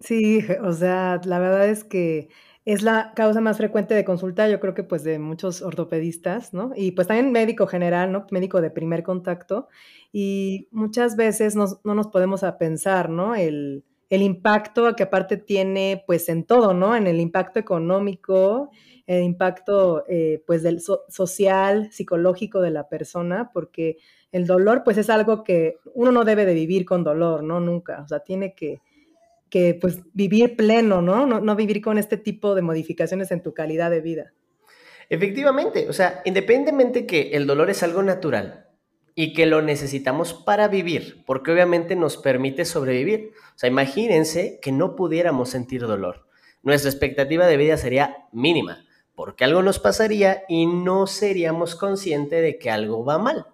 [0.00, 2.28] Sí, o sea, la verdad es que
[2.64, 6.72] es la causa más frecuente de consulta, yo creo que pues de muchos ortopedistas, ¿no?
[6.74, 8.26] Y pues también médico general, ¿no?
[8.30, 9.68] Médico de primer contacto.
[10.12, 13.34] Y muchas veces no nos podemos pensar, ¿no?
[13.36, 16.94] El, el impacto que aparte tiene pues en todo, ¿no?
[16.94, 18.70] En el impacto económico,
[19.06, 23.98] el impacto eh, pues del social, psicológico de la persona, porque
[24.32, 27.60] el dolor pues es algo que uno no debe de vivir con dolor, ¿no?
[27.60, 28.80] Nunca, o sea, tiene que,
[29.50, 31.26] que pues vivir pleno, ¿no?
[31.26, 31.40] ¿no?
[31.40, 34.32] No vivir con este tipo de modificaciones en tu calidad de vida.
[35.08, 38.65] Efectivamente, o sea, independientemente que el dolor es algo natural,
[39.18, 43.32] y que lo necesitamos para vivir, porque obviamente nos permite sobrevivir.
[43.54, 46.26] O sea, imagínense que no pudiéramos sentir dolor.
[46.62, 52.58] Nuestra expectativa de vida sería mínima, porque algo nos pasaría y no seríamos conscientes de
[52.58, 53.46] que algo va mal.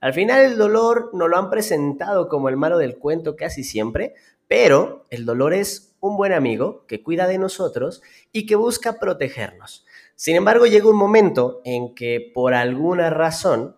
[0.00, 4.14] Al final el dolor nos lo han presentado como el malo del cuento casi siempre,
[4.48, 8.00] pero el dolor es un buen amigo que cuida de nosotros
[8.32, 9.84] y que busca protegernos.
[10.16, 13.76] Sin embargo, llega un momento en que por alguna razón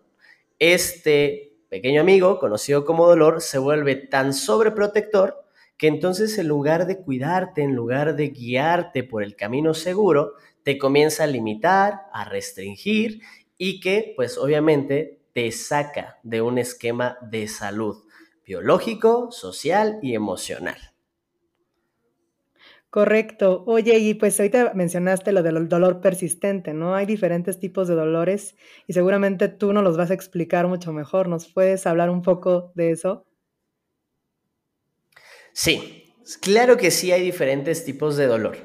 [0.58, 5.44] este pequeño amigo, conocido como dolor, se vuelve tan sobreprotector
[5.76, 10.78] que entonces en lugar de cuidarte, en lugar de guiarte por el camino seguro, te
[10.78, 13.20] comienza a limitar, a restringir
[13.58, 18.04] y que pues obviamente te saca de un esquema de salud
[18.46, 20.93] biológico, social y emocional.
[22.94, 23.64] Correcto.
[23.66, 26.94] Oye, y pues ahorita mencionaste lo del dolor persistente, ¿no?
[26.94, 28.54] Hay diferentes tipos de dolores
[28.86, 31.28] y seguramente tú nos los vas a explicar mucho mejor.
[31.28, 33.26] ¿Nos puedes hablar un poco de eso?
[35.52, 38.58] Sí, claro que sí hay diferentes tipos de dolor.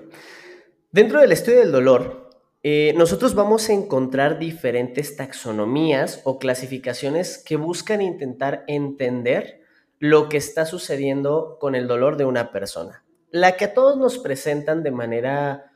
[0.92, 2.30] Dentro del estudio del dolor,
[2.62, 9.64] eh, nosotros vamos a encontrar diferentes taxonomías o clasificaciones que buscan intentar entender
[9.98, 13.04] lo que está sucediendo con el dolor de una persona.
[13.32, 15.72] La que a todos nos presentan de manera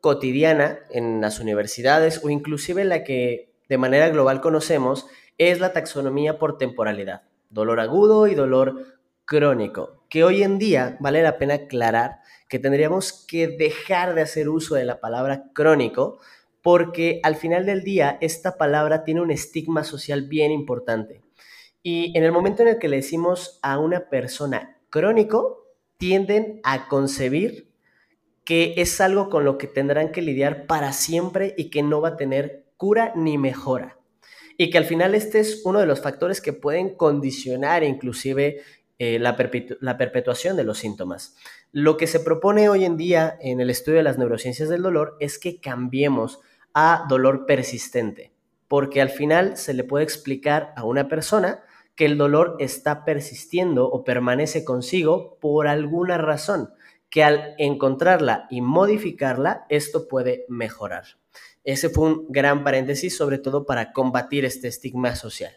[0.00, 5.06] cotidiana en las universidades o inclusive la que de manera global conocemos
[5.38, 11.22] es la taxonomía por temporalidad, dolor agudo y dolor crónico, que hoy en día vale
[11.22, 16.18] la pena aclarar que tendríamos que dejar de hacer uso de la palabra crónico
[16.60, 21.22] porque al final del día esta palabra tiene un estigma social bien importante.
[21.82, 25.63] Y en el momento en el que le decimos a una persona crónico,
[25.96, 27.70] tienden a concebir
[28.44, 32.10] que es algo con lo que tendrán que lidiar para siempre y que no va
[32.10, 33.98] a tener cura ni mejora.
[34.56, 38.62] Y que al final este es uno de los factores que pueden condicionar inclusive
[38.98, 39.36] eh, la,
[39.80, 41.36] la perpetuación de los síntomas.
[41.72, 45.16] Lo que se propone hoy en día en el estudio de las neurociencias del dolor
[45.18, 46.40] es que cambiemos
[46.74, 48.32] a dolor persistente,
[48.68, 51.64] porque al final se le puede explicar a una persona
[51.96, 56.70] que el dolor está persistiendo o permanece consigo por alguna razón,
[57.10, 61.04] que al encontrarla y modificarla, esto puede mejorar.
[61.62, 65.52] Ese fue un gran paréntesis, sobre todo para combatir este estigma social.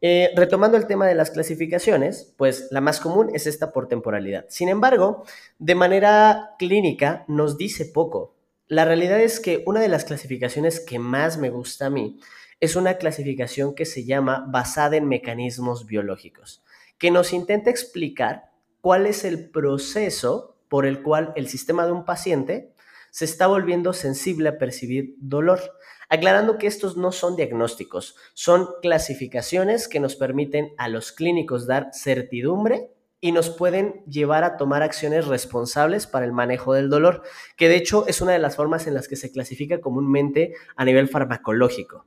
[0.00, 4.46] Eh, retomando el tema de las clasificaciones, pues la más común es esta por temporalidad.
[4.48, 5.24] Sin embargo,
[5.58, 8.36] de manera clínica nos dice poco.
[8.68, 12.20] La realidad es que una de las clasificaciones que más me gusta a mí
[12.60, 16.62] es una clasificación que se llama basada en mecanismos biológicos,
[16.98, 22.04] que nos intenta explicar cuál es el proceso por el cual el sistema de un
[22.04, 22.72] paciente
[23.10, 25.60] se está volviendo sensible a percibir dolor
[26.08, 31.90] aclarando que estos no son diagnósticos, son clasificaciones que nos permiten a los clínicos dar
[31.92, 32.90] certidumbre
[33.20, 37.22] y nos pueden llevar a tomar acciones responsables para el manejo del dolor,
[37.56, 40.84] que de hecho es una de las formas en las que se clasifica comúnmente a
[40.84, 42.06] nivel farmacológico.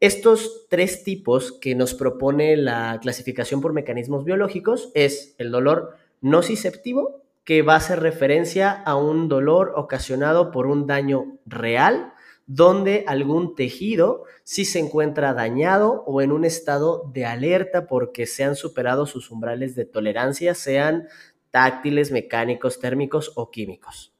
[0.00, 7.22] Estos tres tipos que nos propone la clasificación por mecanismos biológicos es el dolor nociceptivo,
[7.44, 12.12] que va a hacer referencia a un dolor ocasionado por un daño real
[12.46, 18.44] donde algún tejido sí se encuentra dañado o en un estado de alerta porque se
[18.44, 21.08] han superado sus umbrales de tolerancia, sean
[21.50, 24.12] táctiles, mecánicos, térmicos o químicos.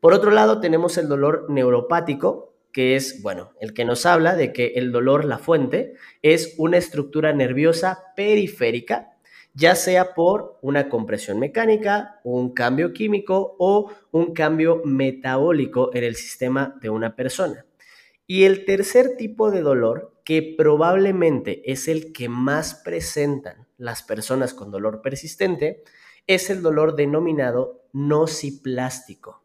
[0.00, 4.52] Por otro lado, tenemos el dolor neuropático, que es, bueno, el que nos habla de
[4.52, 9.14] que el dolor, la fuente, es una estructura nerviosa periférica
[9.54, 16.16] ya sea por una compresión mecánica, un cambio químico o un cambio metabólico en el
[16.16, 17.64] sistema de una persona.
[18.26, 24.54] Y el tercer tipo de dolor, que probablemente es el que más presentan las personas
[24.54, 25.84] con dolor persistente,
[26.26, 29.44] es el dolor denominado nociplástico,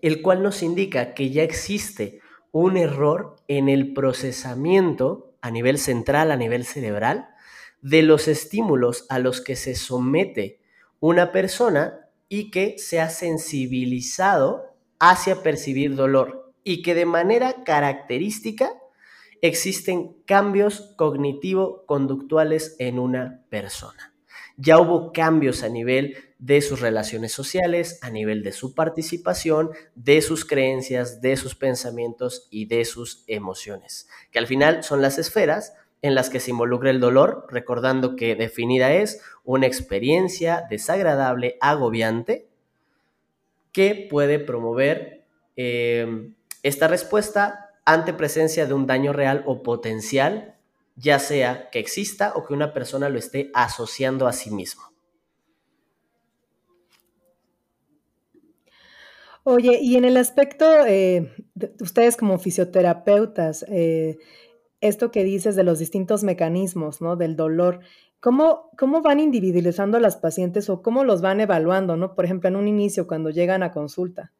[0.00, 2.21] el cual nos indica que ya existe
[2.52, 7.28] un error en el procesamiento a nivel central, a nivel cerebral,
[7.80, 10.60] de los estímulos a los que se somete
[11.00, 18.70] una persona y que se ha sensibilizado hacia percibir dolor y que de manera característica
[19.40, 24.11] existen cambios cognitivo-conductuales en una persona.
[24.56, 30.20] Ya hubo cambios a nivel de sus relaciones sociales, a nivel de su participación, de
[30.22, 35.74] sus creencias, de sus pensamientos y de sus emociones, que al final son las esferas
[36.02, 42.48] en las que se involucra el dolor, recordando que definida es una experiencia desagradable, agobiante,
[43.70, 45.24] que puede promover
[45.56, 50.56] eh, esta respuesta ante presencia de un daño real o potencial,
[50.96, 54.82] ya sea que exista o que una persona lo esté asociando a sí mismo.
[59.44, 64.18] Oye, y en el aspecto, eh, de ustedes como fisioterapeutas, eh,
[64.80, 67.16] esto que dices de los distintos mecanismos, ¿no?
[67.16, 67.80] Del dolor,
[68.20, 72.14] ¿cómo, cómo van individualizando a las pacientes o cómo los van evaluando, ¿no?
[72.14, 74.32] Por ejemplo, en un inicio, cuando llegan a consulta.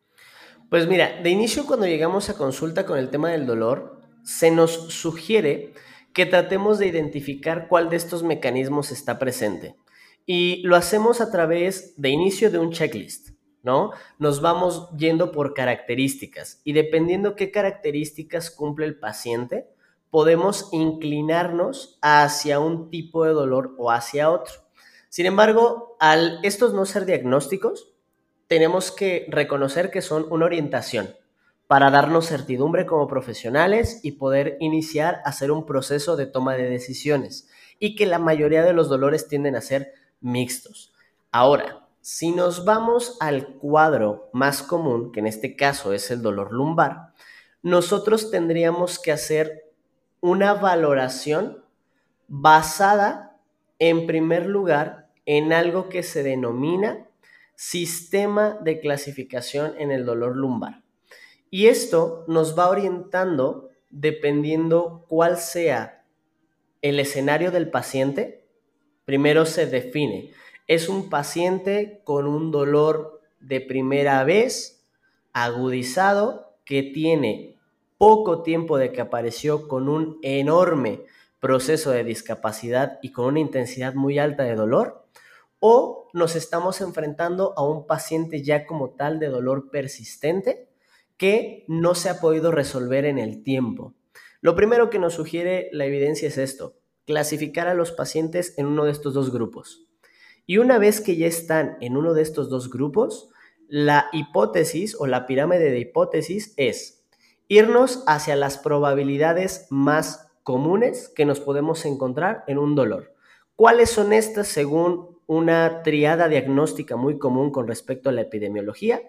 [0.70, 4.70] Pues mira, de inicio cuando llegamos a consulta con el tema del dolor, se nos
[4.92, 5.74] sugiere
[6.12, 9.76] que tratemos de identificar cuál de estos mecanismos está presente.
[10.26, 13.30] Y lo hacemos a través de inicio de un checklist,
[13.62, 13.90] ¿no?
[14.18, 19.68] Nos vamos yendo por características y dependiendo qué características cumple el paciente,
[20.10, 24.54] podemos inclinarnos hacia un tipo de dolor o hacia otro.
[25.08, 27.94] Sin embargo, al estos no ser diagnósticos,
[28.46, 31.16] tenemos que reconocer que son una orientación
[31.72, 36.68] para darnos certidumbre como profesionales y poder iniciar a hacer un proceso de toma de
[36.68, 40.92] decisiones y que la mayoría de los dolores tienden a ser mixtos.
[41.30, 46.52] Ahora, si nos vamos al cuadro más común, que en este caso es el dolor
[46.52, 47.14] lumbar,
[47.62, 49.72] nosotros tendríamos que hacer
[50.20, 51.64] una valoración
[52.28, 53.38] basada,
[53.78, 57.06] en primer lugar, en algo que se denomina
[57.54, 60.82] sistema de clasificación en el dolor lumbar.
[61.54, 66.06] Y esto nos va orientando dependiendo cuál sea
[66.80, 68.48] el escenario del paciente.
[69.04, 70.30] Primero se define,
[70.66, 74.88] es un paciente con un dolor de primera vez,
[75.34, 77.58] agudizado, que tiene
[77.98, 81.04] poco tiempo de que apareció con un enorme
[81.38, 85.06] proceso de discapacidad y con una intensidad muy alta de dolor,
[85.60, 90.71] o nos estamos enfrentando a un paciente ya como tal de dolor persistente
[91.22, 93.94] que no se ha podido resolver en el tiempo.
[94.40, 98.86] Lo primero que nos sugiere la evidencia es esto, clasificar a los pacientes en uno
[98.86, 99.86] de estos dos grupos.
[100.46, 103.28] Y una vez que ya están en uno de estos dos grupos,
[103.68, 107.04] la hipótesis o la pirámide de hipótesis es
[107.46, 113.14] irnos hacia las probabilidades más comunes que nos podemos encontrar en un dolor.
[113.54, 119.02] ¿Cuáles son estas según una triada diagnóstica muy común con respecto a la epidemiología?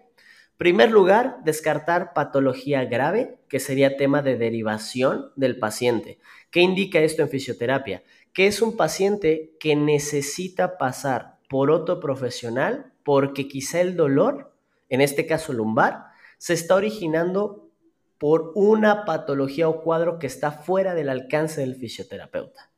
[0.58, 6.20] Primer lugar, descartar patología grave, que sería tema de derivación del paciente.
[6.52, 8.04] ¿Qué indica esto en fisioterapia?
[8.34, 14.56] Que es un paciente que necesita pasar por otro profesional porque quizá el dolor,
[14.90, 16.06] en este caso lumbar,
[16.38, 17.70] se está originando
[18.18, 22.72] por una patología o cuadro que está fuera del alcance del fisioterapeuta.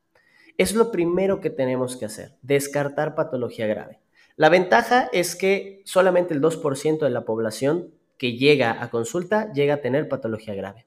[0.57, 3.99] Es lo primero que tenemos que hacer, descartar patología grave.
[4.37, 9.75] La ventaja es que solamente el 2% de la población que llega a consulta llega
[9.75, 10.85] a tener patología grave.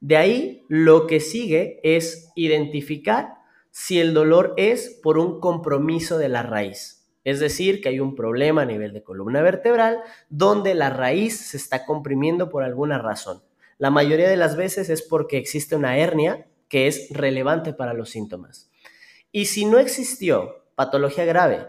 [0.00, 3.36] De ahí lo que sigue es identificar
[3.70, 7.06] si el dolor es por un compromiso de la raíz.
[7.24, 11.56] Es decir, que hay un problema a nivel de columna vertebral donde la raíz se
[11.56, 13.42] está comprimiendo por alguna razón.
[13.78, 18.10] La mayoría de las veces es porque existe una hernia que es relevante para los
[18.10, 18.70] síntomas.
[19.32, 21.66] Y si no existió patología grave,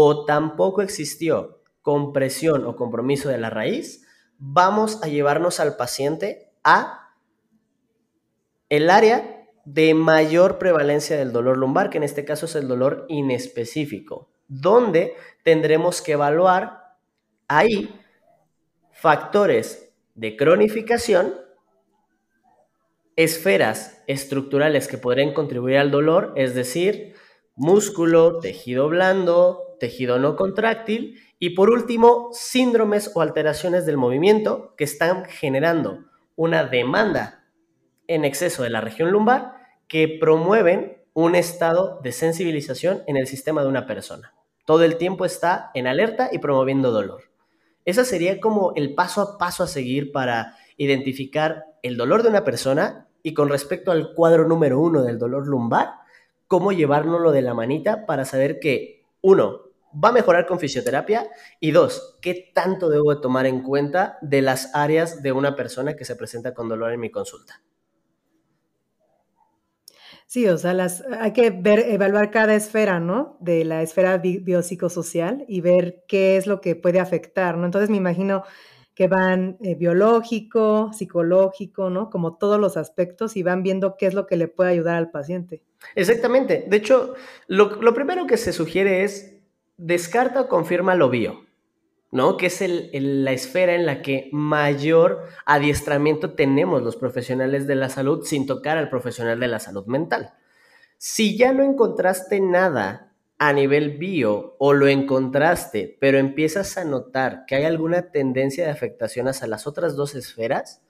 [0.00, 4.06] o tampoco existió compresión o compromiso de la raíz,
[4.38, 7.16] vamos a llevarnos al paciente a
[8.68, 13.06] el área de mayor prevalencia del dolor lumbar, que en este caso es el dolor
[13.08, 16.94] inespecífico, donde tendremos que evaluar
[17.48, 17.92] ahí
[18.92, 21.34] factores de cronificación,
[23.16, 27.16] esferas estructurales que podrían contribuir al dolor, es decir,
[27.56, 34.84] músculo, tejido blando, tejido no contráctil y por último, síndromes o alteraciones del movimiento que
[34.84, 36.04] están generando
[36.36, 37.44] una demanda
[38.06, 39.54] en exceso de la región lumbar
[39.86, 44.34] que promueven un estado de sensibilización en el sistema de una persona.
[44.66, 47.24] Todo el tiempo está en alerta y promoviendo dolor.
[47.84, 52.44] Ese sería como el paso a paso a seguir para identificar el dolor de una
[52.44, 55.94] persona y con respecto al cuadro número uno del dolor lumbar,
[56.46, 59.67] cómo llevárnoslo de la manita para saber que, uno,
[60.02, 61.28] va a mejorar con fisioterapia?
[61.60, 65.96] Y dos, ¿qué tanto debo de tomar en cuenta de las áreas de una persona
[65.96, 67.62] que se presenta con dolor en mi consulta?
[70.26, 73.38] Sí, o sea, las, hay que ver, evaluar cada esfera, ¿no?
[73.40, 77.64] De la esfera biopsicosocial y ver qué es lo que puede afectar, ¿no?
[77.64, 78.44] Entonces me imagino
[78.94, 82.10] que van eh, biológico, psicológico, ¿no?
[82.10, 85.10] Como todos los aspectos y van viendo qué es lo que le puede ayudar al
[85.10, 85.62] paciente.
[85.94, 86.66] Exactamente.
[86.68, 87.14] De hecho,
[87.46, 89.37] lo, lo primero que se sugiere es
[89.78, 91.46] descarta o confirma lo bio,
[92.10, 92.36] ¿no?
[92.36, 92.62] Que es
[92.92, 98.76] la esfera en la que mayor adiestramiento tenemos los profesionales de la salud sin tocar
[98.76, 100.34] al profesional de la salud mental.
[100.98, 107.44] Si ya no encontraste nada a nivel bio o lo encontraste, pero empiezas a notar
[107.46, 110.82] que hay alguna tendencia de afectación hacia las otras dos esferas,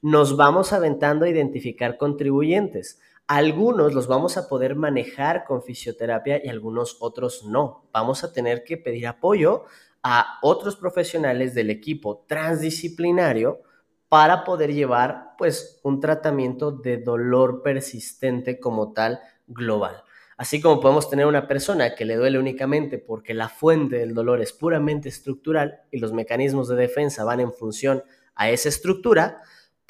[0.00, 3.00] nos vamos aventando a identificar contribuyentes.
[3.26, 7.88] Algunos los vamos a poder manejar con fisioterapia y algunos otros no.
[7.92, 9.64] Vamos a tener que pedir apoyo
[10.02, 13.62] a otros profesionales del equipo transdisciplinario
[14.08, 20.02] para poder llevar pues un tratamiento de dolor persistente como tal global.
[20.36, 24.40] Así como podemos tener una persona que le duele únicamente porque la fuente del dolor
[24.40, 28.02] es puramente estructural y los mecanismos de defensa van en función
[28.34, 29.40] a esa estructura,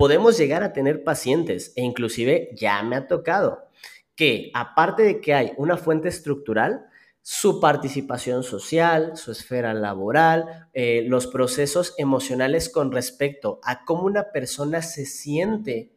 [0.02, 3.68] podemos llegar a tener pacientes e inclusive ya me ha tocado
[4.16, 6.86] que aparte de que hay una fuente estructural,
[7.20, 14.32] su participación social, su esfera laboral, eh, los procesos emocionales con respecto a cómo una
[14.32, 15.92] persona se siente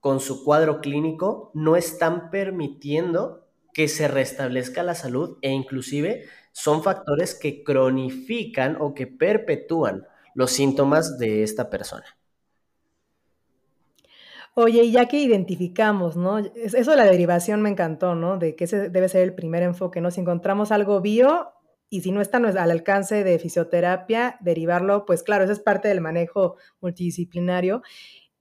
[0.00, 6.82] con su cuadro clínico no están permitiendo que se restablezca la salud e inclusive son
[6.82, 12.16] factores que cronifican o que perpetúan los síntomas de esta persona.
[14.58, 16.38] Oye, y ya que identificamos, ¿no?
[16.38, 18.38] Eso de la derivación me encantó, ¿no?
[18.38, 20.10] De que ese debe ser el primer enfoque, ¿no?
[20.10, 21.52] Si encontramos algo bio
[21.90, 26.00] y si no está al alcance de fisioterapia, derivarlo, pues claro, eso es parte del
[26.00, 27.82] manejo multidisciplinario.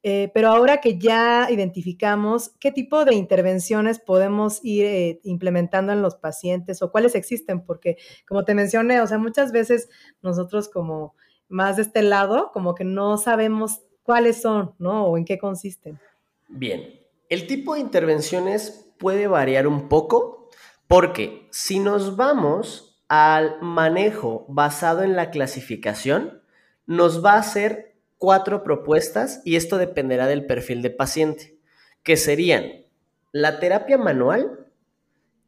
[0.03, 6.01] Eh, pero ahora que ya identificamos qué tipo de intervenciones podemos ir eh, implementando en
[6.01, 9.89] los pacientes o cuáles existen, porque como te mencioné, o sea, muchas veces
[10.22, 11.13] nosotros como
[11.49, 15.08] más de este lado, como que no sabemos cuáles son, ¿no?
[15.08, 15.99] O en qué consisten.
[16.47, 20.49] Bien, el tipo de intervenciones puede variar un poco
[20.88, 26.41] porque si nos vamos al manejo basado en la clasificación,
[26.86, 31.58] nos va a hacer cuatro propuestas y esto dependerá del perfil de paciente,
[32.03, 32.86] que serían
[33.32, 34.68] la terapia manual,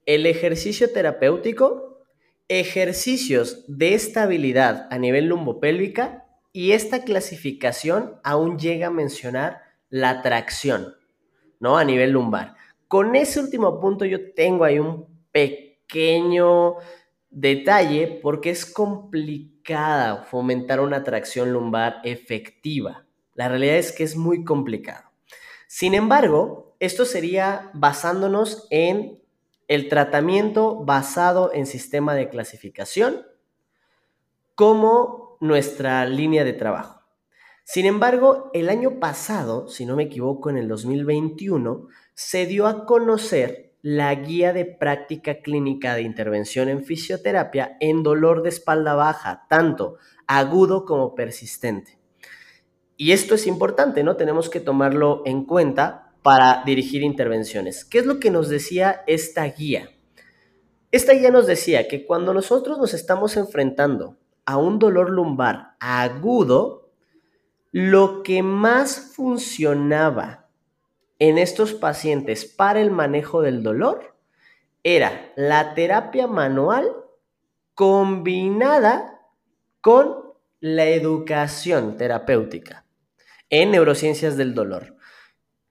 [0.07, 2.01] el ejercicio terapéutico,
[2.47, 6.26] ejercicios de estabilidad a nivel lumbopélvica
[6.57, 10.95] y esta clasificación aún llega a mencionar la tracción,
[11.59, 11.77] ¿no?
[11.77, 12.55] A nivel lumbar.
[12.87, 16.77] Con ese último punto yo tengo ahí un pequeño
[17.29, 23.05] detalle porque es complicada fomentar una tracción lumbar efectiva.
[23.35, 25.11] La realidad es que es muy complicado.
[25.67, 29.21] Sin embargo, esto sería basándonos en
[29.67, 33.27] el tratamiento basado en sistema de clasificación
[34.55, 37.01] como nuestra línea de trabajo.
[37.63, 42.85] Sin embargo, el año pasado, si no me equivoco, en el 2021, se dio a
[42.85, 49.45] conocer la guía de práctica clínica de intervención en fisioterapia en dolor de espalda baja,
[49.49, 51.99] tanto agudo como persistente.
[52.95, 54.17] Y esto es importante, ¿no?
[54.17, 57.85] Tenemos que tomarlo en cuenta para dirigir intervenciones.
[57.85, 59.91] ¿Qué es lo que nos decía esta guía?
[60.91, 64.17] Esta guía nos decía que cuando nosotros nos estamos enfrentando
[64.47, 66.89] a un dolor lumbar agudo,
[67.71, 70.47] lo que más funcionaba
[71.19, 74.15] en estos pacientes para el manejo del dolor
[74.83, 76.89] era la terapia manual
[77.75, 79.19] combinada
[79.81, 80.15] con
[80.61, 82.85] la educación terapéutica
[83.49, 84.95] en neurociencias del dolor.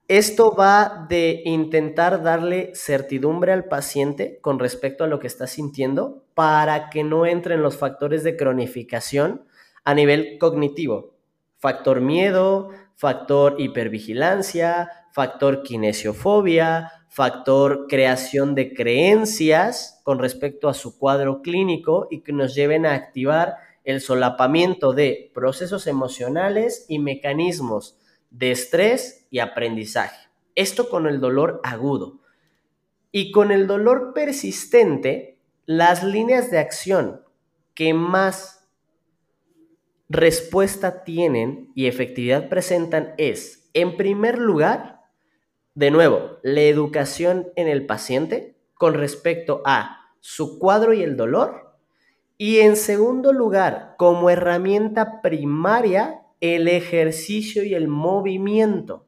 [0.07, 6.26] Esto va de intentar darle certidumbre al paciente con respecto a lo que está sintiendo
[6.37, 9.47] para que no entren los factores de cronificación
[9.85, 11.15] a nivel cognitivo.
[11.57, 21.41] Factor miedo, factor hipervigilancia, factor kinesiofobia, factor creación de creencias con respecto a su cuadro
[21.41, 27.97] clínico y que nos lleven a activar el solapamiento de procesos emocionales y mecanismos
[28.29, 30.29] de estrés y aprendizaje.
[30.55, 32.21] Esto con el dolor agudo.
[33.11, 35.36] Y con el dolor persistente,
[35.67, 37.23] las líneas de acción
[37.75, 38.69] que más
[40.09, 45.01] respuesta tienen y efectividad presentan es, en primer lugar,
[45.75, 51.77] de nuevo, la educación en el paciente con respecto a su cuadro y el dolor.
[52.39, 59.07] Y en segundo lugar, como herramienta primaria, el ejercicio y el movimiento.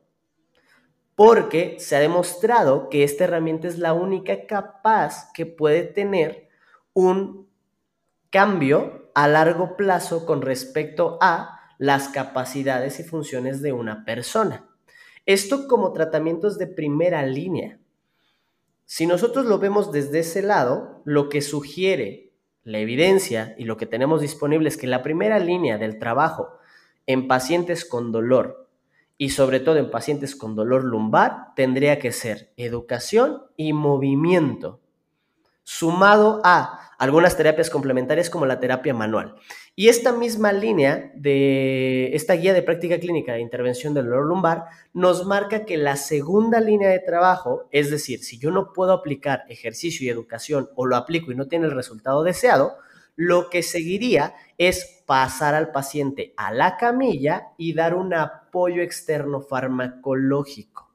[1.14, 6.47] Porque se ha demostrado que esta herramienta es la única capaz que puede tener
[6.98, 7.46] un
[8.30, 14.68] cambio a largo plazo con respecto a las capacidades y funciones de una persona.
[15.24, 17.78] Esto como tratamientos de primera línea.
[18.84, 22.32] Si nosotros lo vemos desde ese lado, lo que sugiere
[22.64, 26.48] la evidencia y lo que tenemos disponible es que la primera línea del trabajo
[27.06, 28.68] en pacientes con dolor
[29.16, 34.80] y sobre todo en pacientes con dolor lumbar tendría que ser educación y movimiento,
[35.70, 39.34] sumado a algunas terapias complementarias como la terapia manual.
[39.76, 44.64] Y esta misma línea de esta guía de práctica clínica de intervención del dolor lumbar
[44.94, 49.44] nos marca que la segunda línea de trabajo, es decir, si yo no puedo aplicar
[49.50, 52.78] ejercicio y educación o lo aplico y no tiene el resultado deseado,
[53.14, 59.42] lo que seguiría es pasar al paciente a la camilla y dar un apoyo externo
[59.42, 60.88] farmacológico.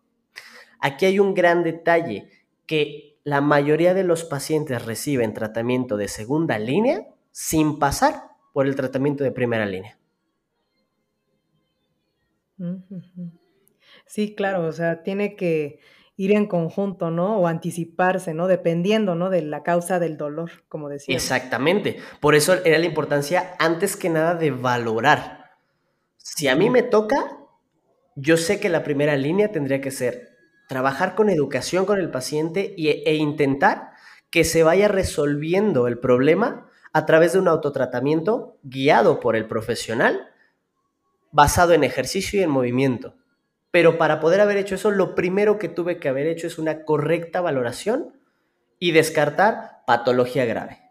[0.80, 2.28] Aquí hay un gran detalle,
[2.66, 8.76] que la mayoría de los pacientes reciben tratamiento de segunda línea sin pasar por el
[8.76, 9.98] tratamiento de primera línea.
[14.06, 15.80] Sí, claro, o sea, tiene que
[16.16, 17.40] ir en conjunto, ¿no?
[17.40, 18.48] O anticiparse, ¿no?
[18.48, 19.30] Dependiendo, ¿no?
[19.30, 21.16] De la causa del dolor, como decía.
[21.16, 21.98] Exactamente.
[22.20, 25.52] Por eso era la importancia, antes que nada, de valorar.
[26.18, 27.38] Si a mí me toca,
[28.16, 30.33] yo sé que la primera línea tendría que ser
[30.74, 33.92] trabajar con educación con el paciente e intentar
[34.32, 40.32] que se vaya resolviendo el problema a través de un autotratamiento guiado por el profesional,
[41.32, 43.14] basado en ejercicio y en movimiento
[43.70, 46.86] Pero para poder haber hecho eso, lo primero que tuve que haber hecho es una
[46.86, 48.20] correcta valoración
[48.80, 50.82] y descartar patología grave.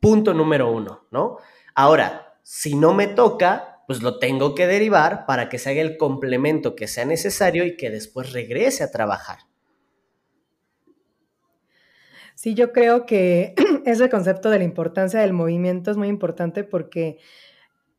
[0.00, 1.36] Punto número uno, ¿no?
[1.74, 5.96] Ahora, si no me toca, pues lo tengo que derivar para que se haga el
[5.96, 9.38] complemento que sea necesario y que después regrese a trabajar.
[12.34, 13.54] Sí, yo creo que
[13.86, 17.16] ese concepto de la importancia del movimiento es muy importante porque,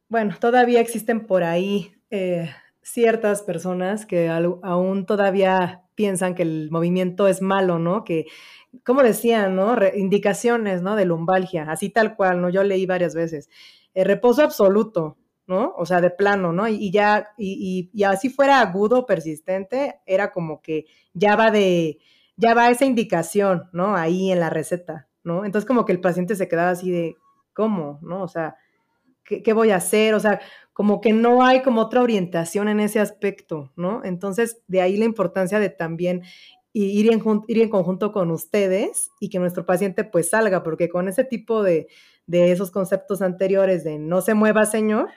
[0.10, 2.52] bueno, todavía existen por ahí eh,
[2.84, 8.04] ciertas personas que aún todavía piensan que el movimiento es malo, ¿no?
[8.04, 8.28] Que,
[8.86, 9.76] como decían, ¿no?
[9.96, 10.96] indicaciones, ¿no?
[10.96, 12.50] De lumbalgia, así tal cual, ¿no?
[12.50, 13.50] Yo leí varias veces.
[13.96, 15.18] El reposo absoluto,
[15.50, 15.74] ¿no?
[15.78, 16.68] O sea, de plano, ¿no?
[16.68, 21.98] Y, ya, y, y, así fuera agudo, persistente, era como que ya va de,
[22.38, 23.96] ya va esa indicación, ¿no?
[23.96, 25.46] Ahí en la receta, ¿no?
[25.46, 27.16] Entonces como que el paciente se quedaba así de,
[27.54, 27.98] ¿cómo?
[28.04, 28.22] ¿No?
[28.22, 28.58] O sea,
[29.24, 30.14] ¿qué, voy a hacer?
[30.14, 30.40] O sea,
[30.72, 34.04] como que no hay como otra orientación en ese aspecto, ¿no?
[34.04, 36.22] Entonces, de ahí la importancia de también
[36.74, 41.08] ir en, ir en conjunto con ustedes y que nuestro paciente pues salga, porque con
[41.08, 41.88] ese tipo de,
[42.28, 45.10] de esos conceptos anteriores de no se mueva, señor,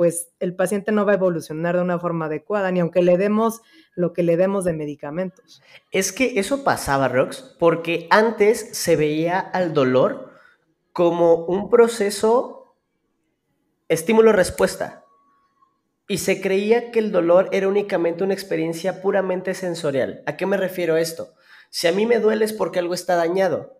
[0.00, 3.60] pues el paciente no va a evolucionar de una forma adecuada, ni aunque le demos
[3.94, 5.60] lo que le demos de medicamentos.
[5.90, 10.32] Es que eso pasaba, Rox, porque antes se veía al dolor
[10.94, 12.78] como un proceso
[13.88, 15.04] estímulo-respuesta.
[16.08, 20.22] Y se creía que el dolor era únicamente una experiencia puramente sensorial.
[20.24, 21.34] ¿A qué me refiero esto?
[21.68, 23.79] Si a mí me duele es porque algo está dañado.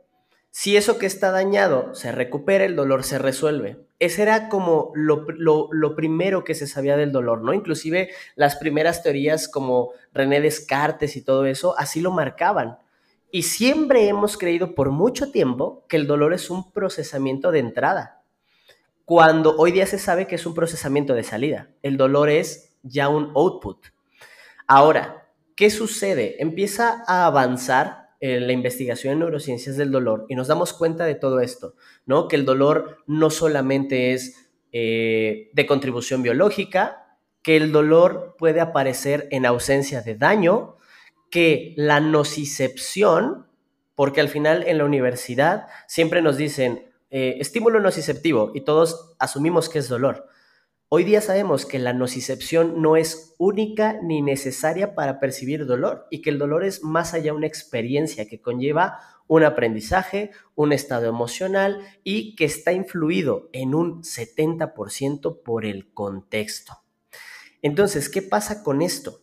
[0.50, 3.78] Si eso que está dañado se recupera, el dolor se resuelve.
[4.00, 7.54] Ese era como lo, primero que se sabía del dolor, ¿no?
[7.54, 12.78] Inclusive las primeras teorías como René Descartes y todo eso, así lo marcaban.
[13.30, 18.22] Y siempre hemos creído por mucho tiempo que el dolor es un procesamiento de entrada,
[19.04, 21.70] cuando hoy día se sabe que es un procesamiento de salida.
[21.82, 23.86] El dolor es ya un output.
[24.66, 26.42] Ahora, ¿qué sucede?
[26.42, 31.14] Empieza a avanzar eh, la investigación en neurociencias del dolor y nos damos cuenta de
[31.14, 32.28] todo esto, ¿no?
[32.28, 39.26] Que el dolor no solamente es eh, de contribución biológica, que el dolor puede aparecer
[39.30, 40.76] en ausencia de daño,
[41.30, 43.46] que la nocicepción,
[43.94, 49.68] porque al final en la universidad siempre nos dicen eh, estímulo nociceptivo y todos asumimos
[49.68, 50.28] que es dolor.
[50.92, 56.20] Hoy día sabemos que la nocicepción no es única ni necesaria para percibir dolor y
[56.20, 61.78] que el dolor es más allá una experiencia que conlleva un aprendizaje, un estado emocional
[62.02, 66.82] y que está influido en un 70% por el contexto.
[67.62, 69.20] Entonces, ¿qué pasa con esto?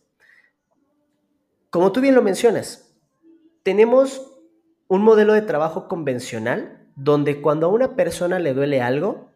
[1.68, 2.96] Como tú bien lo mencionas,
[3.62, 4.40] tenemos
[4.86, 9.27] un modelo de trabajo convencional donde cuando a una persona le duele algo,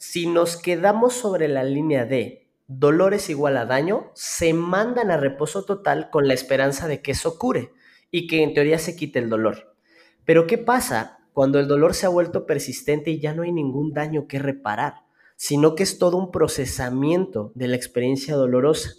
[0.00, 5.18] si nos quedamos sobre la línea de dolor es igual a daño, se mandan a
[5.18, 7.72] reposo total con la esperanza de que eso cure
[8.10, 9.76] y que en teoría se quite el dolor.
[10.24, 13.92] Pero ¿qué pasa cuando el dolor se ha vuelto persistente y ya no hay ningún
[13.92, 15.02] daño que reparar,
[15.36, 18.92] sino que es todo un procesamiento de la experiencia dolorosa?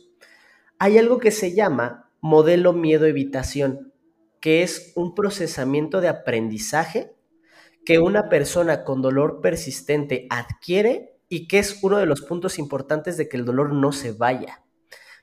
[0.78, 3.92] Hay algo que se llama modelo miedo-evitación,
[4.40, 7.16] que es un procesamiento de aprendizaje
[7.86, 13.18] que una persona con dolor persistente adquiere y que es uno de los puntos importantes
[13.18, 14.64] de que el dolor no se vaya.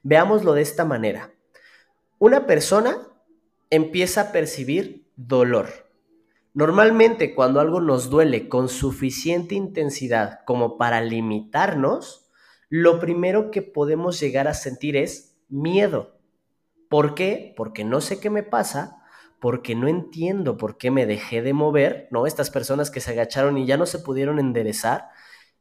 [0.03, 1.33] Veámoslo de esta manera.
[2.19, 2.97] Una persona
[3.71, 5.69] empieza a percibir dolor.
[6.55, 12.29] Normalmente cuando algo nos duele con suficiente intensidad como para limitarnos,
[12.69, 16.19] lo primero que podemos llegar a sentir es miedo.
[16.89, 17.55] ¿Por qué?
[17.57, 18.98] Porque no sé qué me pasa,
[19.41, 22.27] porque no entiendo por qué me dejé de mover, ¿no?
[22.27, 25.09] Estas personas que se agacharon y ya no se pudieron enderezar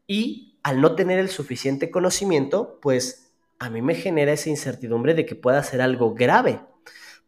[0.07, 5.25] y al no tener el suficiente conocimiento, pues a mí me genera esa incertidumbre de
[5.25, 6.61] que pueda ser algo grave.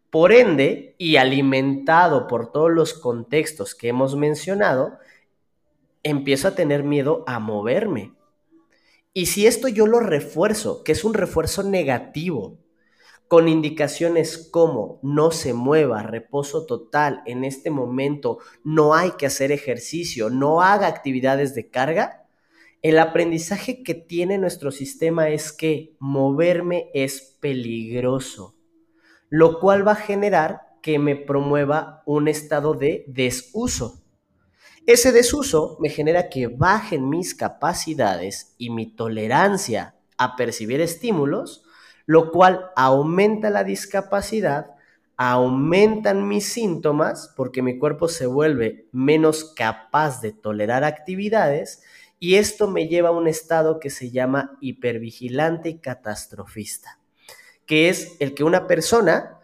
[0.10, 4.97] Por ende, y alimentado por todos los contextos que hemos mencionado,
[6.04, 8.14] empiezo a tener miedo a moverme.
[9.14, 12.58] Y si esto yo lo refuerzo, que es un refuerzo negativo,
[13.30, 19.52] con indicaciones como no se mueva, reposo total, en este momento no hay que hacer
[19.52, 22.26] ejercicio, no haga actividades de carga,
[22.82, 28.56] el aprendizaje que tiene nuestro sistema es que moverme es peligroso,
[29.30, 34.02] lo cual va a generar que me promueva un estado de desuso.
[34.88, 41.64] Ese desuso me genera que bajen mis capacidades y mi tolerancia a percibir estímulos,
[42.10, 44.72] lo cual aumenta la discapacidad,
[45.16, 51.84] aumentan mis síntomas porque mi cuerpo se vuelve menos capaz de tolerar actividades
[52.18, 56.99] y esto me lleva a un estado que se llama hipervigilante y catastrofista.
[57.68, 59.39] que es el que una persona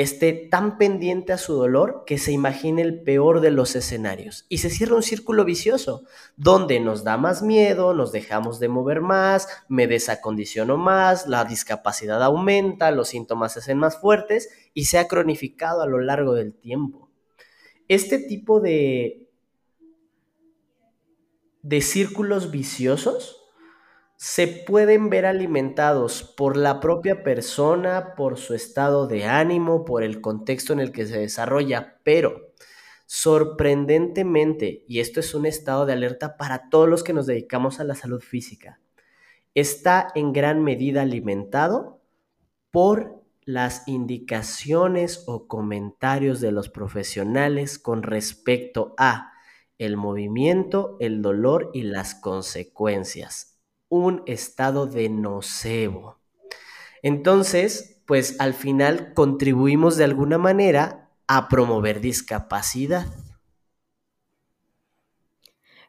[0.00, 4.46] esté tan pendiente a su dolor que se imagine el peor de los escenarios.
[4.48, 6.04] Y se cierra un círculo vicioso,
[6.36, 12.22] donde nos da más miedo, nos dejamos de mover más, me desacondiciono más, la discapacidad
[12.22, 16.54] aumenta, los síntomas se hacen más fuertes y se ha cronificado a lo largo del
[16.54, 17.10] tiempo.
[17.86, 19.28] Este tipo de,
[21.60, 23.39] de círculos viciosos
[24.22, 30.20] se pueden ver alimentados por la propia persona, por su estado de ánimo, por el
[30.20, 32.52] contexto en el que se desarrolla, pero
[33.06, 37.84] sorprendentemente, y esto es un estado de alerta para todos los que nos dedicamos a
[37.84, 38.78] la salud física,
[39.54, 42.02] está en gran medida alimentado
[42.70, 49.32] por las indicaciones o comentarios de los profesionales con respecto a
[49.78, 53.49] el movimiento, el dolor y las consecuencias
[53.90, 56.18] un estado de nocebo.
[57.02, 63.06] Entonces, pues al final contribuimos de alguna manera a promover discapacidad.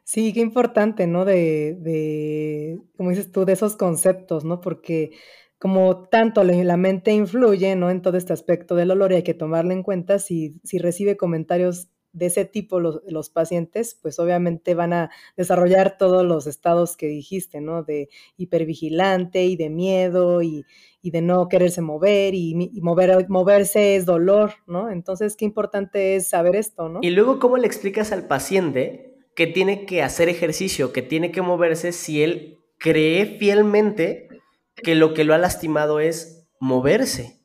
[0.04, 1.24] Sí, qué importante, ¿no?
[1.24, 4.60] De, de, como dices tú, de esos conceptos, ¿no?
[4.60, 5.12] Porque
[5.58, 7.88] como tanto la mente influye, ¿no?
[7.88, 11.16] En todo este aspecto del olor y hay que tomarlo en cuenta si, si recibe
[11.16, 16.96] comentarios de ese tipo los, los, pacientes, pues obviamente van a desarrollar todos los estados
[16.96, 17.82] que dijiste, ¿no?
[17.82, 20.64] De hipervigilante y de miedo y,
[21.02, 24.90] de no quererse mover y, mover, moverse es dolor, ¿no?
[24.90, 27.00] Entonces, qué importante es saber esto, ¿no?
[27.02, 31.42] Y luego, ¿cómo le explicas al paciente que tiene que hacer ejercicio, que tiene que
[31.42, 34.28] moverse si él cree fielmente
[34.76, 37.41] que lo que lo ha lastimado es moverse?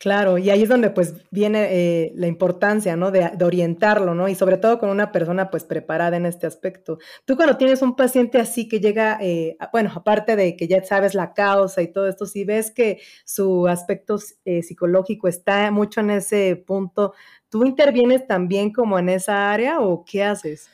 [0.00, 3.10] Claro, y ahí es donde pues viene eh, la importancia, ¿no?
[3.10, 4.28] De, orientarlo, ¿no?
[4.28, 6.98] Y sobre todo con una persona pues preparada en este aspecto.
[7.26, 11.14] Tú cuando tienes un paciente así que llega, eh, bueno, aparte de que ya sabes
[11.14, 16.12] la causa y todo esto, si ves que su aspecto eh, psicológico está mucho en
[16.12, 17.12] ese punto,
[17.50, 20.70] ¿tú intervienes también como en esa área o qué haces?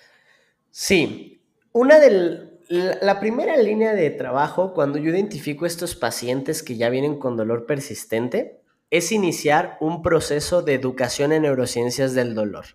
[0.70, 6.90] Sí, una del, la primera línea de trabajo cuando yo identifico estos pacientes que ya
[6.90, 8.55] vienen con dolor persistente,
[8.90, 12.66] es iniciar un proceso de educación en neurociencias del dolor.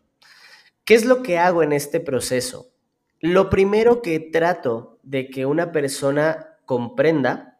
[0.85, 2.71] ¿Qué es lo que hago en este proceso?
[3.19, 7.59] Lo primero que trato de que una persona comprenda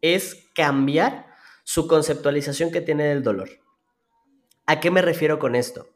[0.00, 1.26] es cambiar
[1.64, 3.48] su conceptualización que tiene del dolor.
[4.66, 5.88] ¿A qué me refiero con esto?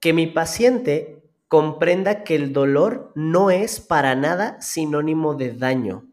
[0.00, 6.08] Que mi paciente comprenda que el dolor no es para nada sinónimo de daño,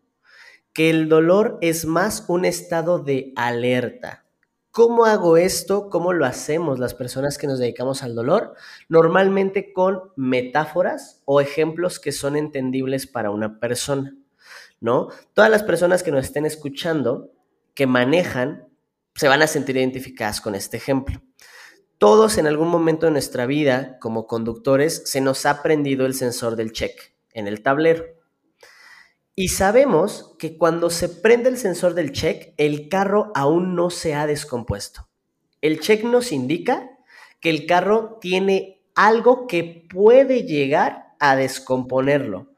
[0.73, 4.25] que el dolor es más un estado de alerta,
[4.71, 5.89] ¿Cómo hago esto?
[5.89, 8.55] ¿Cómo lo hacemos las personas que nos dedicamos al dolor?
[8.87, 14.15] Normalmente con metáforas o ejemplos que son entendibles para una persona,
[14.79, 15.09] ¿no?
[15.33, 17.33] Todas las personas que nos estén escuchando,
[17.73, 18.69] que manejan,
[19.13, 21.21] se van a sentir identificadas con este ejemplo.
[21.97, 26.55] Todos en algún momento de nuestra vida, como conductores, se nos ha prendido el sensor
[26.55, 28.05] del check en el tablero.
[29.35, 34.13] Y sabemos que cuando se prende el sensor del check, el carro aún no se
[34.13, 35.07] ha descompuesto.
[35.61, 36.89] El check nos indica
[37.39, 42.51] que el carro tiene algo que puede llegar a descomponerlo.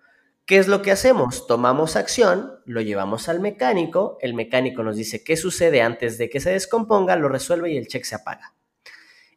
[0.45, 1.47] ¿Qué es lo que hacemos?
[1.47, 6.39] Tomamos acción, lo llevamos al mecánico, el mecánico nos dice qué sucede antes de que
[6.39, 8.55] se descomponga, lo resuelve y el check se apaga.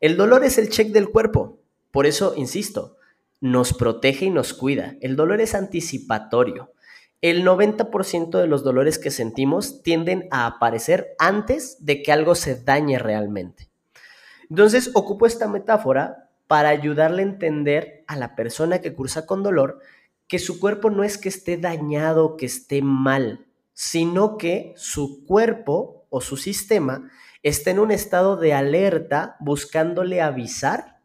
[0.01, 1.61] El dolor es el check del cuerpo,
[1.91, 2.97] por eso, insisto,
[3.41, 4.97] nos protege y nos cuida.
[5.01, 6.73] El dolor es anticipatorio
[7.23, 12.63] el 90% de los dolores que sentimos tienden a aparecer antes de que algo se
[12.63, 13.71] dañe realmente.
[14.51, 19.81] Entonces, ocupo esta metáfora para ayudarle a entender a la persona que cursa con dolor
[20.29, 26.07] que su cuerpo no es que esté dañado, que esté mal, sino que su cuerpo
[26.11, 27.11] o su sistema
[27.43, 31.01] está en un estado de alerta buscándole avisar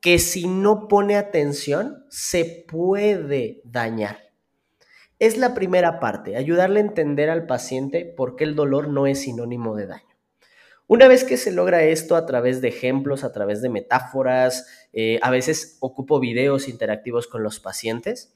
[0.00, 4.25] que si no pone atención se puede dañar.
[5.18, 9.22] Es la primera parte, ayudarle a entender al paciente por qué el dolor no es
[9.22, 10.16] sinónimo de daño.
[10.88, 15.18] Una vez que se logra esto a través de ejemplos, a través de metáforas, eh,
[15.22, 18.34] a veces ocupo videos interactivos con los pacientes,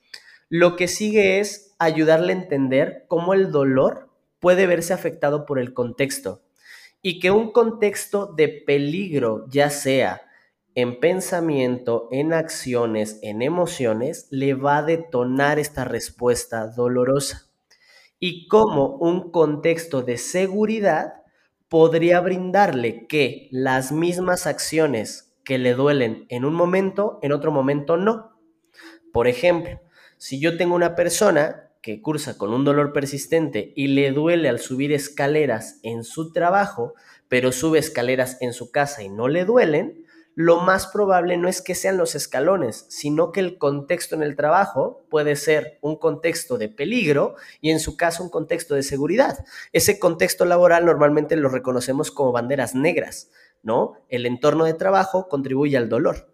[0.49, 4.09] lo que sigue es ayudarle a entender cómo el dolor
[4.41, 6.43] puede verse afectado por el contexto
[7.03, 10.23] y que un contexto de peligro, ya sea
[10.81, 17.49] en pensamiento, en acciones, en emociones, le va a detonar esta respuesta dolorosa.
[18.19, 21.23] Y cómo un contexto de seguridad
[21.69, 27.97] podría brindarle que las mismas acciones que le duelen en un momento, en otro momento
[27.97, 28.39] no.
[29.13, 29.81] Por ejemplo,
[30.17, 34.59] si yo tengo una persona que cursa con un dolor persistente y le duele al
[34.59, 36.95] subir escaleras en su trabajo,
[37.29, 40.05] pero sube escaleras en su casa y no le duelen,
[40.41, 44.37] lo más probable no es que sean los escalones, sino que el contexto en el
[44.37, 49.45] trabajo puede ser un contexto de peligro y en su caso un contexto de seguridad.
[49.75, 53.31] Ese contexto laboral normalmente lo reconocemos como banderas negras,
[53.63, 53.99] ¿no?
[54.09, 56.33] El entorno de trabajo contribuye al dolor.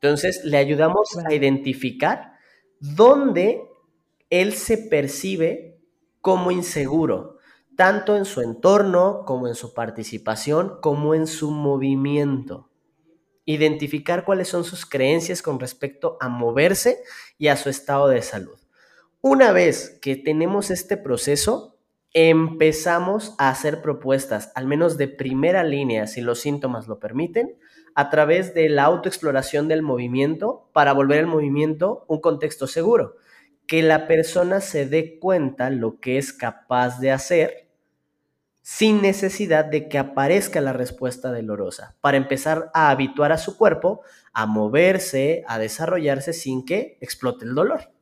[0.00, 2.32] Entonces, le ayudamos a identificar
[2.80, 3.62] dónde
[4.30, 5.80] él se percibe
[6.20, 7.36] como inseguro,
[7.76, 12.71] tanto en su entorno como en su participación, como en su movimiento.
[13.44, 17.02] Identificar cuáles son sus creencias con respecto a moverse
[17.38, 18.58] y a su estado de salud.
[19.20, 21.76] Una vez que tenemos este proceso,
[22.12, 27.56] empezamos a hacer propuestas, al menos de primera línea, si los síntomas lo permiten,
[27.94, 33.16] a través de la autoexploración del movimiento para volver el movimiento un contexto seguro
[33.66, 37.61] que la persona se dé cuenta lo que es capaz de hacer
[38.62, 44.02] sin necesidad de que aparezca la respuesta dolorosa, para empezar a habituar a su cuerpo
[44.32, 47.92] a moverse, a desarrollarse sin que explote el dolor.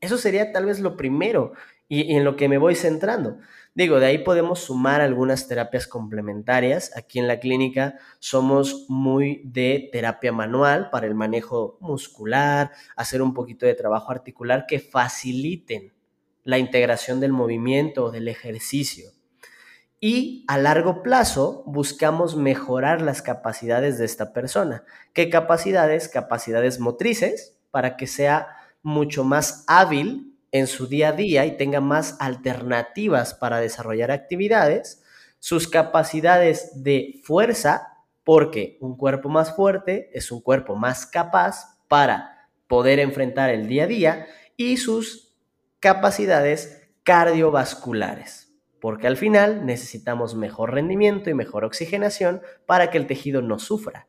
[0.00, 1.52] Eso sería tal vez lo primero
[1.88, 3.38] y, en lo que me voy centrando.
[3.74, 6.96] Digo, de ahí podemos sumar algunas terapias complementarias.
[6.96, 13.32] Aquí en la clínica somos muy de terapia manual para el manejo muscular, hacer un
[13.34, 15.92] poquito de trabajo articular que faciliten
[16.44, 19.10] la integración del movimiento o del ejercicio.
[20.00, 24.84] Y a largo plazo buscamos mejorar las capacidades de esta persona.
[25.12, 26.08] ¿Qué capacidades?
[26.08, 28.48] Capacidades motrices para que sea
[28.82, 35.02] mucho más hábil en su día a día y tenga más alternativas para desarrollar actividades,
[35.38, 37.88] sus capacidades de fuerza,
[38.24, 43.84] porque un cuerpo más fuerte es un cuerpo más capaz para poder enfrentar el día
[43.84, 44.26] a día,
[44.56, 45.34] y sus
[45.78, 48.39] capacidades cardiovasculares,
[48.80, 54.08] porque al final necesitamos mejor rendimiento y mejor oxigenación para que el tejido no sufra.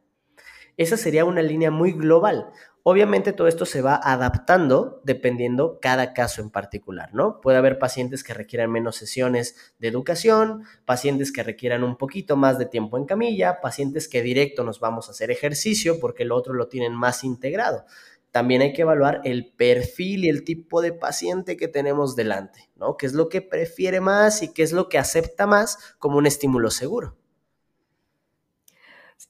[0.77, 2.51] Esa sería una línea muy global.
[2.83, 7.39] Obviamente todo esto se va adaptando dependiendo cada caso en particular, ¿no?
[7.39, 12.57] Puede haber pacientes que requieran menos sesiones de educación, pacientes que requieran un poquito más
[12.57, 16.55] de tiempo en camilla, pacientes que directo nos vamos a hacer ejercicio porque el otro
[16.55, 17.85] lo tienen más integrado.
[18.31, 22.97] También hay que evaluar el perfil y el tipo de paciente que tenemos delante, ¿no?
[22.97, 26.25] ¿Qué es lo que prefiere más y qué es lo que acepta más como un
[26.25, 27.17] estímulo seguro?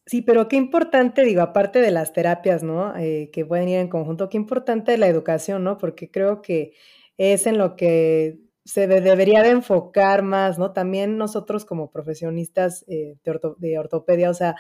[0.06, 2.96] Sí, pero qué importante, digo, aparte de las terapias, ¿no?
[2.98, 5.78] Eh, que pueden ir en conjunto, qué importante la educación, ¿no?
[5.78, 6.74] Porque creo que
[7.18, 10.72] es en lo que se debería de enfocar más, ¿no?
[10.74, 14.56] También nosotros como profesionistas eh, de, ortopedia, o sea,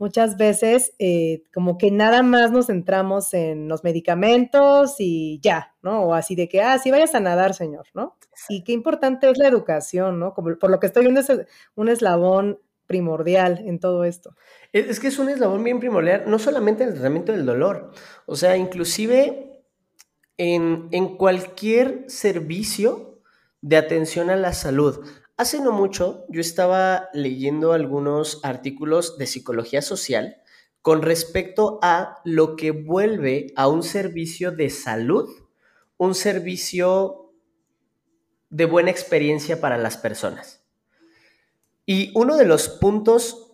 [0.00, 6.04] muchas veces eh, como que nada más nos centramos en los medicamentos y ya, ¿no?
[6.04, 8.16] O así de que, ah, sí vayas a nadar, señor, ¿no?
[8.48, 10.32] Y qué importante es la educación, ¿no?
[10.32, 11.30] Como, por lo que estoy viendo es
[11.74, 14.34] un eslabón primordial en todo esto.
[14.72, 17.92] Es, que es un eslabón bien primordial, no solamente en el tratamiento del dolor,
[18.24, 19.62] o sea, inclusive
[20.38, 23.20] en, en cualquier servicio
[23.60, 25.04] de atención a la salud.
[25.40, 30.36] Hace no mucho yo estaba leyendo algunos artículos de psicología social
[30.82, 35.30] con respecto a lo que vuelve a un servicio de salud,
[35.96, 37.32] un servicio
[38.50, 40.62] de buena experiencia para las personas.
[41.86, 43.50] Y uno de los puntos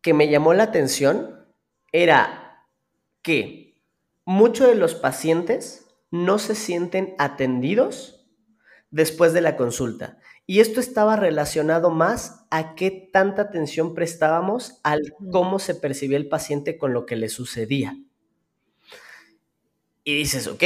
[0.00, 1.46] que me llamó la atención
[1.92, 2.66] era
[3.22, 3.80] que
[4.24, 8.26] muchos de los pacientes no se sienten atendidos
[8.90, 10.19] después de la consulta.
[10.50, 16.28] Y esto estaba relacionado más a qué tanta atención prestábamos al cómo se percibía el
[16.28, 17.96] paciente con lo que le sucedía.
[20.02, 20.64] Y dices, ok,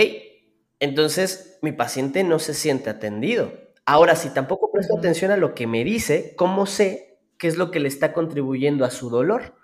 [0.80, 3.52] entonces mi paciente no se siente atendido.
[3.84, 7.70] Ahora, si tampoco presto atención a lo que me dice, ¿cómo sé qué es lo
[7.70, 9.54] que le está contribuyendo a su dolor?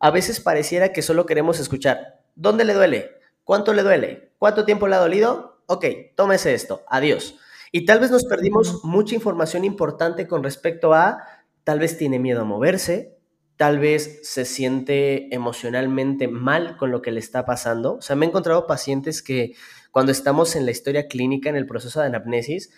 [0.00, 3.12] A veces pareciera que solo queremos escuchar, ¿dónde le duele?
[3.44, 4.32] ¿Cuánto le duele?
[4.40, 5.62] ¿Cuánto tiempo le ha dolido?
[5.66, 5.84] Ok,
[6.16, 7.36] tómese esto, adiós.
[7.76, 11.24] Y tal vez nos perdimos mucha información importante con respecto a,
[11.64, 13.18] tal vez tiene miedo a moverse,
[13.56, 17.96] tal vez se siente emocionalmente mal con lo que le está pasando.
[17.96, 19.56] O sea, me he encontrado pacientes que
[19.90, 22.70] cuando estamos en la historia clínica, en el proceso de anamnesis,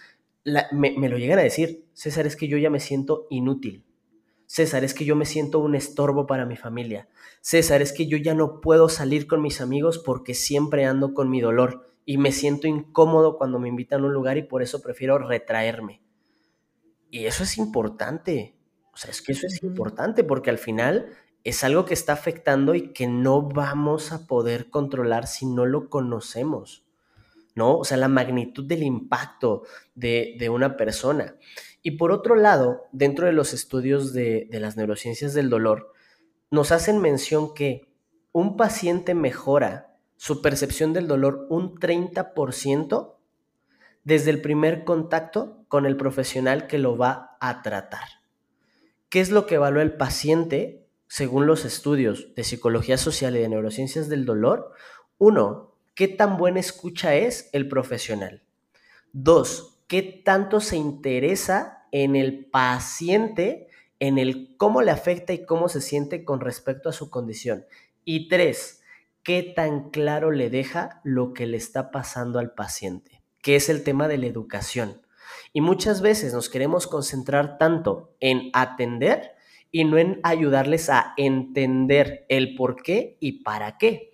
[0.73, 3.85] me, lo llegan a decir, César, es que yo ya me siento inútil.
[4.47, 7.07] César, es que yo me siento un estorbo para mi familia.
[7.43, 11.29] César, es que yo ya no puedo salir con mis amigos porque siempre ando con
[11.29, 14.81] mi dolor y me siento incómodo cuando me invitan a un lugar y por eso
[14.81, 16.01] prefiero retraerme.
[17.11, 18.57] Y eso es importante.
[18.95, 21.11] O sea, es que eso es importante porque al final
[21.43, 25.91] es algo que está afectando y que no vamos a poder controlar si no lo
[25.91, 26.87] conocemos.
[27.57, 27.79] ¿no?
[27.79, 29.65] O sea, la magnitud del impacto
[29.97, 31.35] de, una persona.
[31.83, 35.93] Y por otro lado, dentro de los estudios de, de las neurociencias del dolor,
[36.51, 37.89] nos hacen mención que
[38.31, 43.15] un paciente mejora su percepción del dolor un 30%
[44.05, 48.09] desde el primer contacto con el profesional que lo va a tratar.
[49.09, 53.49] ¿Qué es lo que evalúa el paciente según los estudios de psicología social y de
[53.49, 54.73] neurociencias del dolor?
[55.19, 58.43] Uno, ¿qué tan buena escucha es el profesional?
[59.13, 63.69] Dos, ¿qué tanto se interesa en el paciente,
[64.01, 67.67] en el cómo le afecta y cómo se siente con respecto a su condición?
[68.05, 68.83] Y tres,
[69.27, 73.25] ¿qué tan claro le deja lo que le está pasando al paciente?
[73.43, 75.03] Que es el tema de la educación.
[75.53, 79.33] Y muchas veces nos queremos concentrar tanto en atender
[79.73, 84.13] y no en ayudarles a entender el por qué y para qué.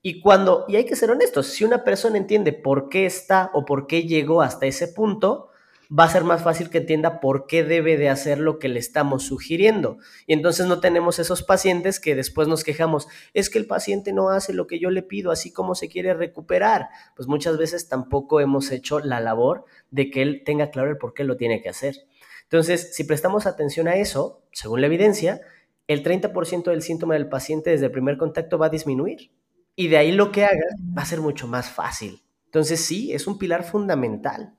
[0.00, 3.64] Y cuando, y hay que ser honestos, si una persona entiende por qué está o
[3.64, 5.48] por qué llegó hasta ese punto,
[5.90, 8.78] va a ser más fácil que entienda por qué debe de hacer lo que le
[8.78, 9.98] estamos sugiriendo.
[10.26, 14.30] Y entonces no tenemos esos pacientes que después nos quejamos, es que el paciente no
[14.30, 16.88] hace lo que yo le pido, así como se quiere recuperar.
[17.16, 21.14] Pues muchas veces tampoco hemos hecho la labor de que él tenga claro el por
[21.14, 22.06] qué lo tiene que hacer.
[22.44, 25.40] Entonces, si prestamos atención a eso, según la evidencia,
[25.88, 29.30] el 30% del síntoma del paciente desde el primer contacto va a disminuir.
[29.74, 30.66] Y de ahí lo que haga
[30.96, 32.22] va a ser mucho más fácil.
[32.46, 34.54] Entonces, sí, es un pilar fundamental.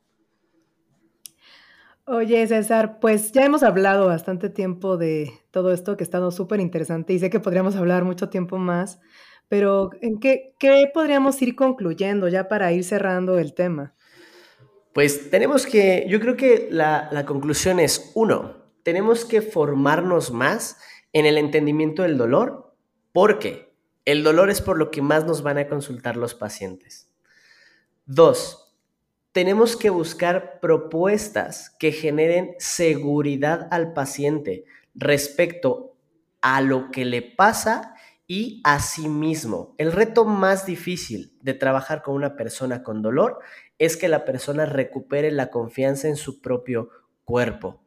[2.05, 6.59] Oye, César, pues ya hemos hablado bastante tiempo de todo esto que ha estado súper
[6.59, 8.99] interesante y sé que podríamos hablar mucho tiempo más,
[9.47, 13.93] pero ¿en qué, qué podríamos ir concluyendo ya para ir cerrando el tema?
[14.91, 20.77] Pues tenemos que, yo creo que la, la conclusión es, uno, tenemos que formarnos más
[21.13, 22.75] en el entendimiento del dolor,
[23.13, 23.73] porque
[24.03, 27.09] el dolor es por lo que más nos van a consultar los pacientes.
[28.05, 28.62] Dos,
[29.34, 34.63] tenemos que buscar propuestas que generen seguridad al paciente
[34.93, 35.97] respecto
[36.41, 37.95] a lo que le pasa
[38.27, 39.73] y a sí mismo.
[39.79, 43.39] El reto más difícil de trabajar con una persona con dolor
[43.79, 46.89] es que la persona recupere la confianza en su propio
[47.23, 47.81] cuerpo.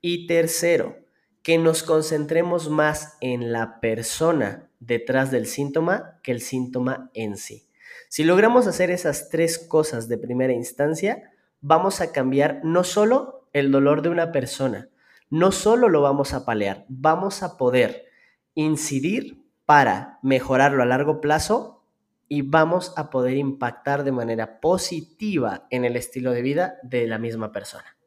[0.00, 0.96] Y tercero,
[1.42, 7.67] que nos concentremos más en la persona detrás del síntoma que el síntoma en sí.
[8.08, 11.30] Si logramos hacer esas tres cosas de primera instancia,
[11.60, 14.88] vamos a cambiar no solo el dolor de una persona,
[15.28, 18.06] no solo lo vamos a palear, vamos a poder
[18.54, 21.84] incidir para mejorarlo a largo plazo
[22.28, 27.18] y vamos a poder impactar de manera positiva en el estilo de vida de la
[27.18, 27.97] misma persona.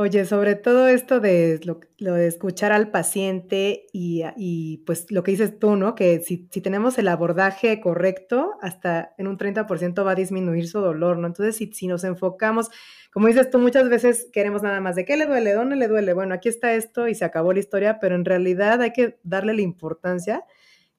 [0.00, 1.78] Oye, sobre todo esto de lo,
[2.14, 5.94] de escuchar al paciente y, pues lo que dices tú, ¿no?
[5.94, 11.18] Que si, tenemos el abordaje correcto, hasta en un 30% va a disminuir su dolor,
[11.18, 11.26] ¿no?
[11.26, 12.70] Entonces, si, si nos enfocamos,
[13.12, 16.14] como dices tú, muchas veces queremos nada más de qué le duele, dónde le duele,
[16.14, 19.52] bueno, aquí está esto y se acabó la historia, pero en realidad hay que darle
[19.52, 20.46] la importancia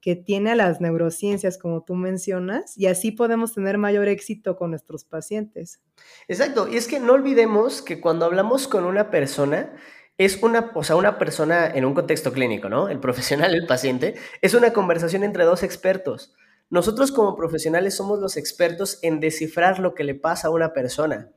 [0.02, 4.72] que tiene a las neurociencias, como tú mencionas, y así podemos tener mayor éxito con
[4.72, 5.80] nuestros pacientes.
[6.28, 9.74] Exacto, y es que no olvidemos que cuando hablamos con una persona,
[10.18, 12.90] es una, o sea, una persona en un contexto clínico, ¿no?
[12.90, 16.36] El profesional, el paciente, es una conversación entre dos expertos.
[16.70, 21.30] Nosotros como profesionales somos los expertos en descifrar lo que le pasa a una persona,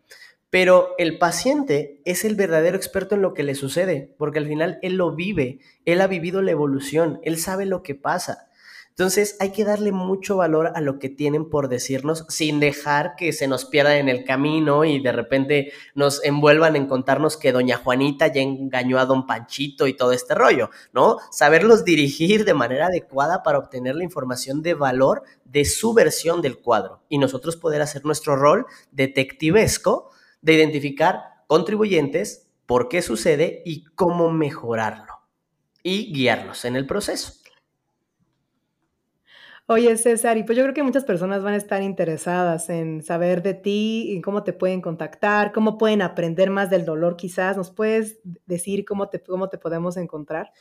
[0.48, 4.78] pero el paciente es el verdadero experto en lo que le sucede, porque al final
[4.82, 8.48] él lo vive, él ha vivido la evolución, él sabe lo que pasa.
[8.96, 13.32] Entonces hay que darle mucho valor a lo que tienen por decirnos sin dejar que
[13.32, 17.76] se nos pierda en el camino y de repente nos envuelvan en contarnos que doña
[17.76, 21.18] Juanita ya engañó a don Panchito y todo este rollo, ¿no?
[21.32, 26.58] Saberlos dirigir de manera adecuada para obtener la información de valor de su versión del
[26.58, 33.86] cuadro y nosotros poder hacer nuestro rol detectivesco de identificar contribuyentes, por qué sucede y
[33.96, 35.14] cómo mejorarlo
[35.82, 37.43] y guiarlos en el proceso.
[39.66, 43.42] Oye, César, y pues yo creo que muchas personas van a estar interesadas en saber
[43.42, 47.56] de ti, y cómo te pueden contactar, cómo pueden aprender más del dolor quizás.
[47.56, 50.52] ¿Nos puedes decir cómo te, cómo te podemos encontrar?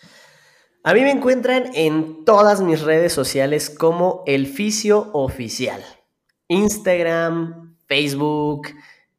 [0.85, 5.81] A mí me encuentran en todas mis redes sociales como El Fisio Oficial.
[6.47, 8.67] Instagram, Facebook,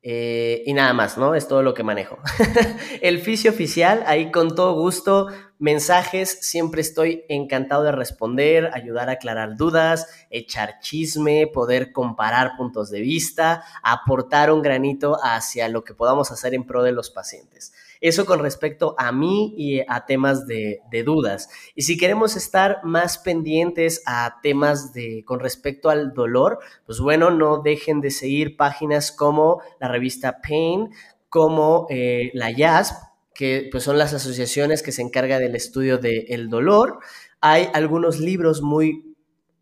[0.06, 1.34] eh, y nada más, ¿no?
[1.34, 2.18] Es todo lo que manejo.
[3.00, 5.28] el fisio oficial, ahí con todo gusto,
[5.58, 12.90] mensajes, siempre estoy encantado de responder, ayudar a aclarar dudas, echar chisme, poder comparar puntos
[12.90, 17.72] de vista, aportar un granito hacia lo que podamos hacer en pro de los pacientes.
[18.04, 21.48] Eso con respecto a mí y a temas de, dudas.
[21.74, 27.30] Y si queremos estar más pendientes a temas de con respecto al dolor, pues bueno,
[27.30, 30.90] no dejen de seguir páginas como la revista Pain,
[31.30, 32.94] como eh, la JASP,
[33.34, 36.98] que pues son las asociaciones que se encargan del estudio del dolor.
[37.40, 39.14] Hay algunos libros muy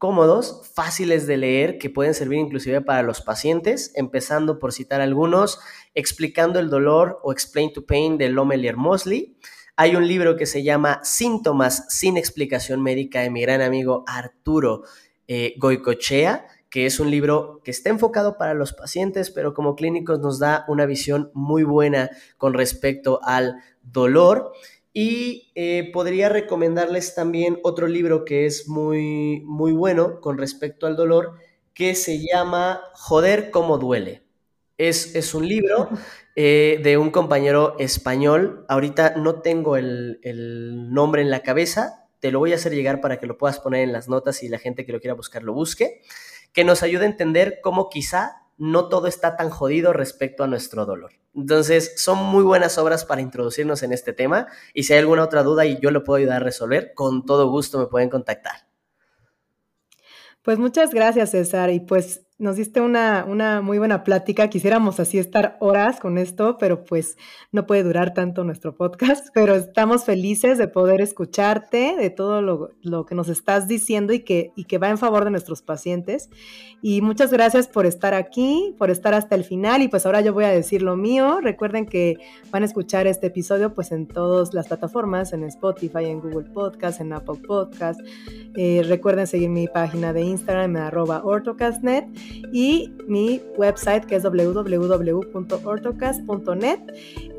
[0.02, 5.60] cómodos, fáciles de leer, que pueden servir inclusive para los pacientes, empezando por citar algunos,
[5.94, 9.36] Explicando el dolor o Explain to Pain de Lomelier Mosley.
[9.76, 14.82] Hay un libro que se llama Síntomas sin explicación médica de mi gran amigo Arturo
[15.28, 20.20] eh, Goicochea, que es un libro que está enfocado para los pacientes, pero como clínicos
[20.20, 24.52] nos da una visión muy buena con respecto al dolor.
[24.92, 30.96] Y eh, podría recomendarles también otro libro que es muy, muy bueno con respecto al
[30.96, 31.34] dolor,
[31.74, 34.22] que se llama Joder, cómo duele.
[34.78, 35.88] Es, es un libro
[36.34, 38.64] eh, de un compañero español.
[38.68, 42.08] Ahorita no tengo el, el, nombre en la cabeza.
[42.20, 44.48] Te lo voy a hacer llegar para que lo puedas poner en las notas y
[44.48, 46.00] la gente que lo quiera buscar lo busque.
[46.52, 50.86] Que nos ayude a entender cómo quizá no todo está tan jodido respecto a nuestro
[50.86, 51.12] dolor.
[51.34, 55.42] Entonces, son muy buenas obras para introducirnos en este tema y si hay alguna otra
[55.42, 58.68] duda y yo lo puedo ayudar a resolver, con todo gusto me pueden contactar.
[60.42, 61.70] Pues muchas gracias, César.
[61.70, 64.48] Y pues nos diste una, una, muy buena plática.
[64.48, 67.16] Quisiéramos así estar horas con esto, pero pues
[67.52, 69.28] no puede durar tanto nuestro podcast.
[69.34, 74.20] Pero estamos felices de poder escucharte, de todo lo, lo, que nos estás diciendo y
[74.20, 76.30] que, y que va en favor de nuestros pacientes.
[76.82, 79.80] Y muchas gracias por estar aquí, por estar hasta el final.
[79.82, 81.40] Y pues ahora yo voy a decir lo mío.
[81.40, 82.16] Recuerden que
[82.50, 87.00] van a escuchar este episodio pues en todas las plataformas, en Spotify, en Google Podcast,
[87.00, 88.00] en Apple Podcast.
[88.56, 92.08] Eh, recuerden seguir mi página de Instagram, arroba ortocastnet
[92.52, 96.80] y mi website que es www.ortocast.net.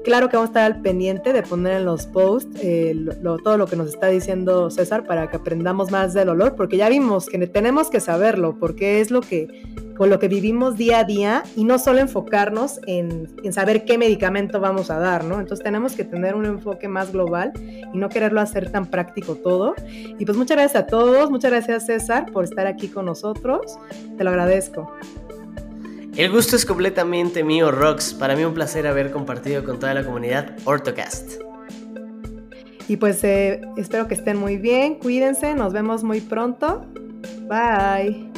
[0.03, 2.93] Claro que vamos a estar al pendiente de poner en los posts eh,
[3.43, 6.89] todo lo que nos está diciendo César para que aprendamos más del olor, porque ya
[6.89, 9.63] vimos que tenemos que saberlo, porque es lo que
[9.95, 13.97] con lo que vivimos día a día y no solo enfocarnos en, en, saber qué
[13.97, 15.39] medicamento vamos a dar, ¿no?
[15.39, 17.53] Entonces tenemos que tener un enfoque más global
[17.93, 19.75] y no quererlo hacer tan práctico todo.
[19.87, 23.77] Y pues muchas gracias a todos, muchas gracias César por estar aquí con nosotros,
[24.17, 24.91] te lo agradezco.
[26.15, 28.13] El gusto es completamente mío, Rox.
[28.13, 31.41] Para mí un placer haber compartido con toda la comunidad Ortocast.
[32.87, 36.85] Y pues eh, espero que estén muy bien, cuídense, nos vemos muy pronto.
[37.49, 38.29] Bye.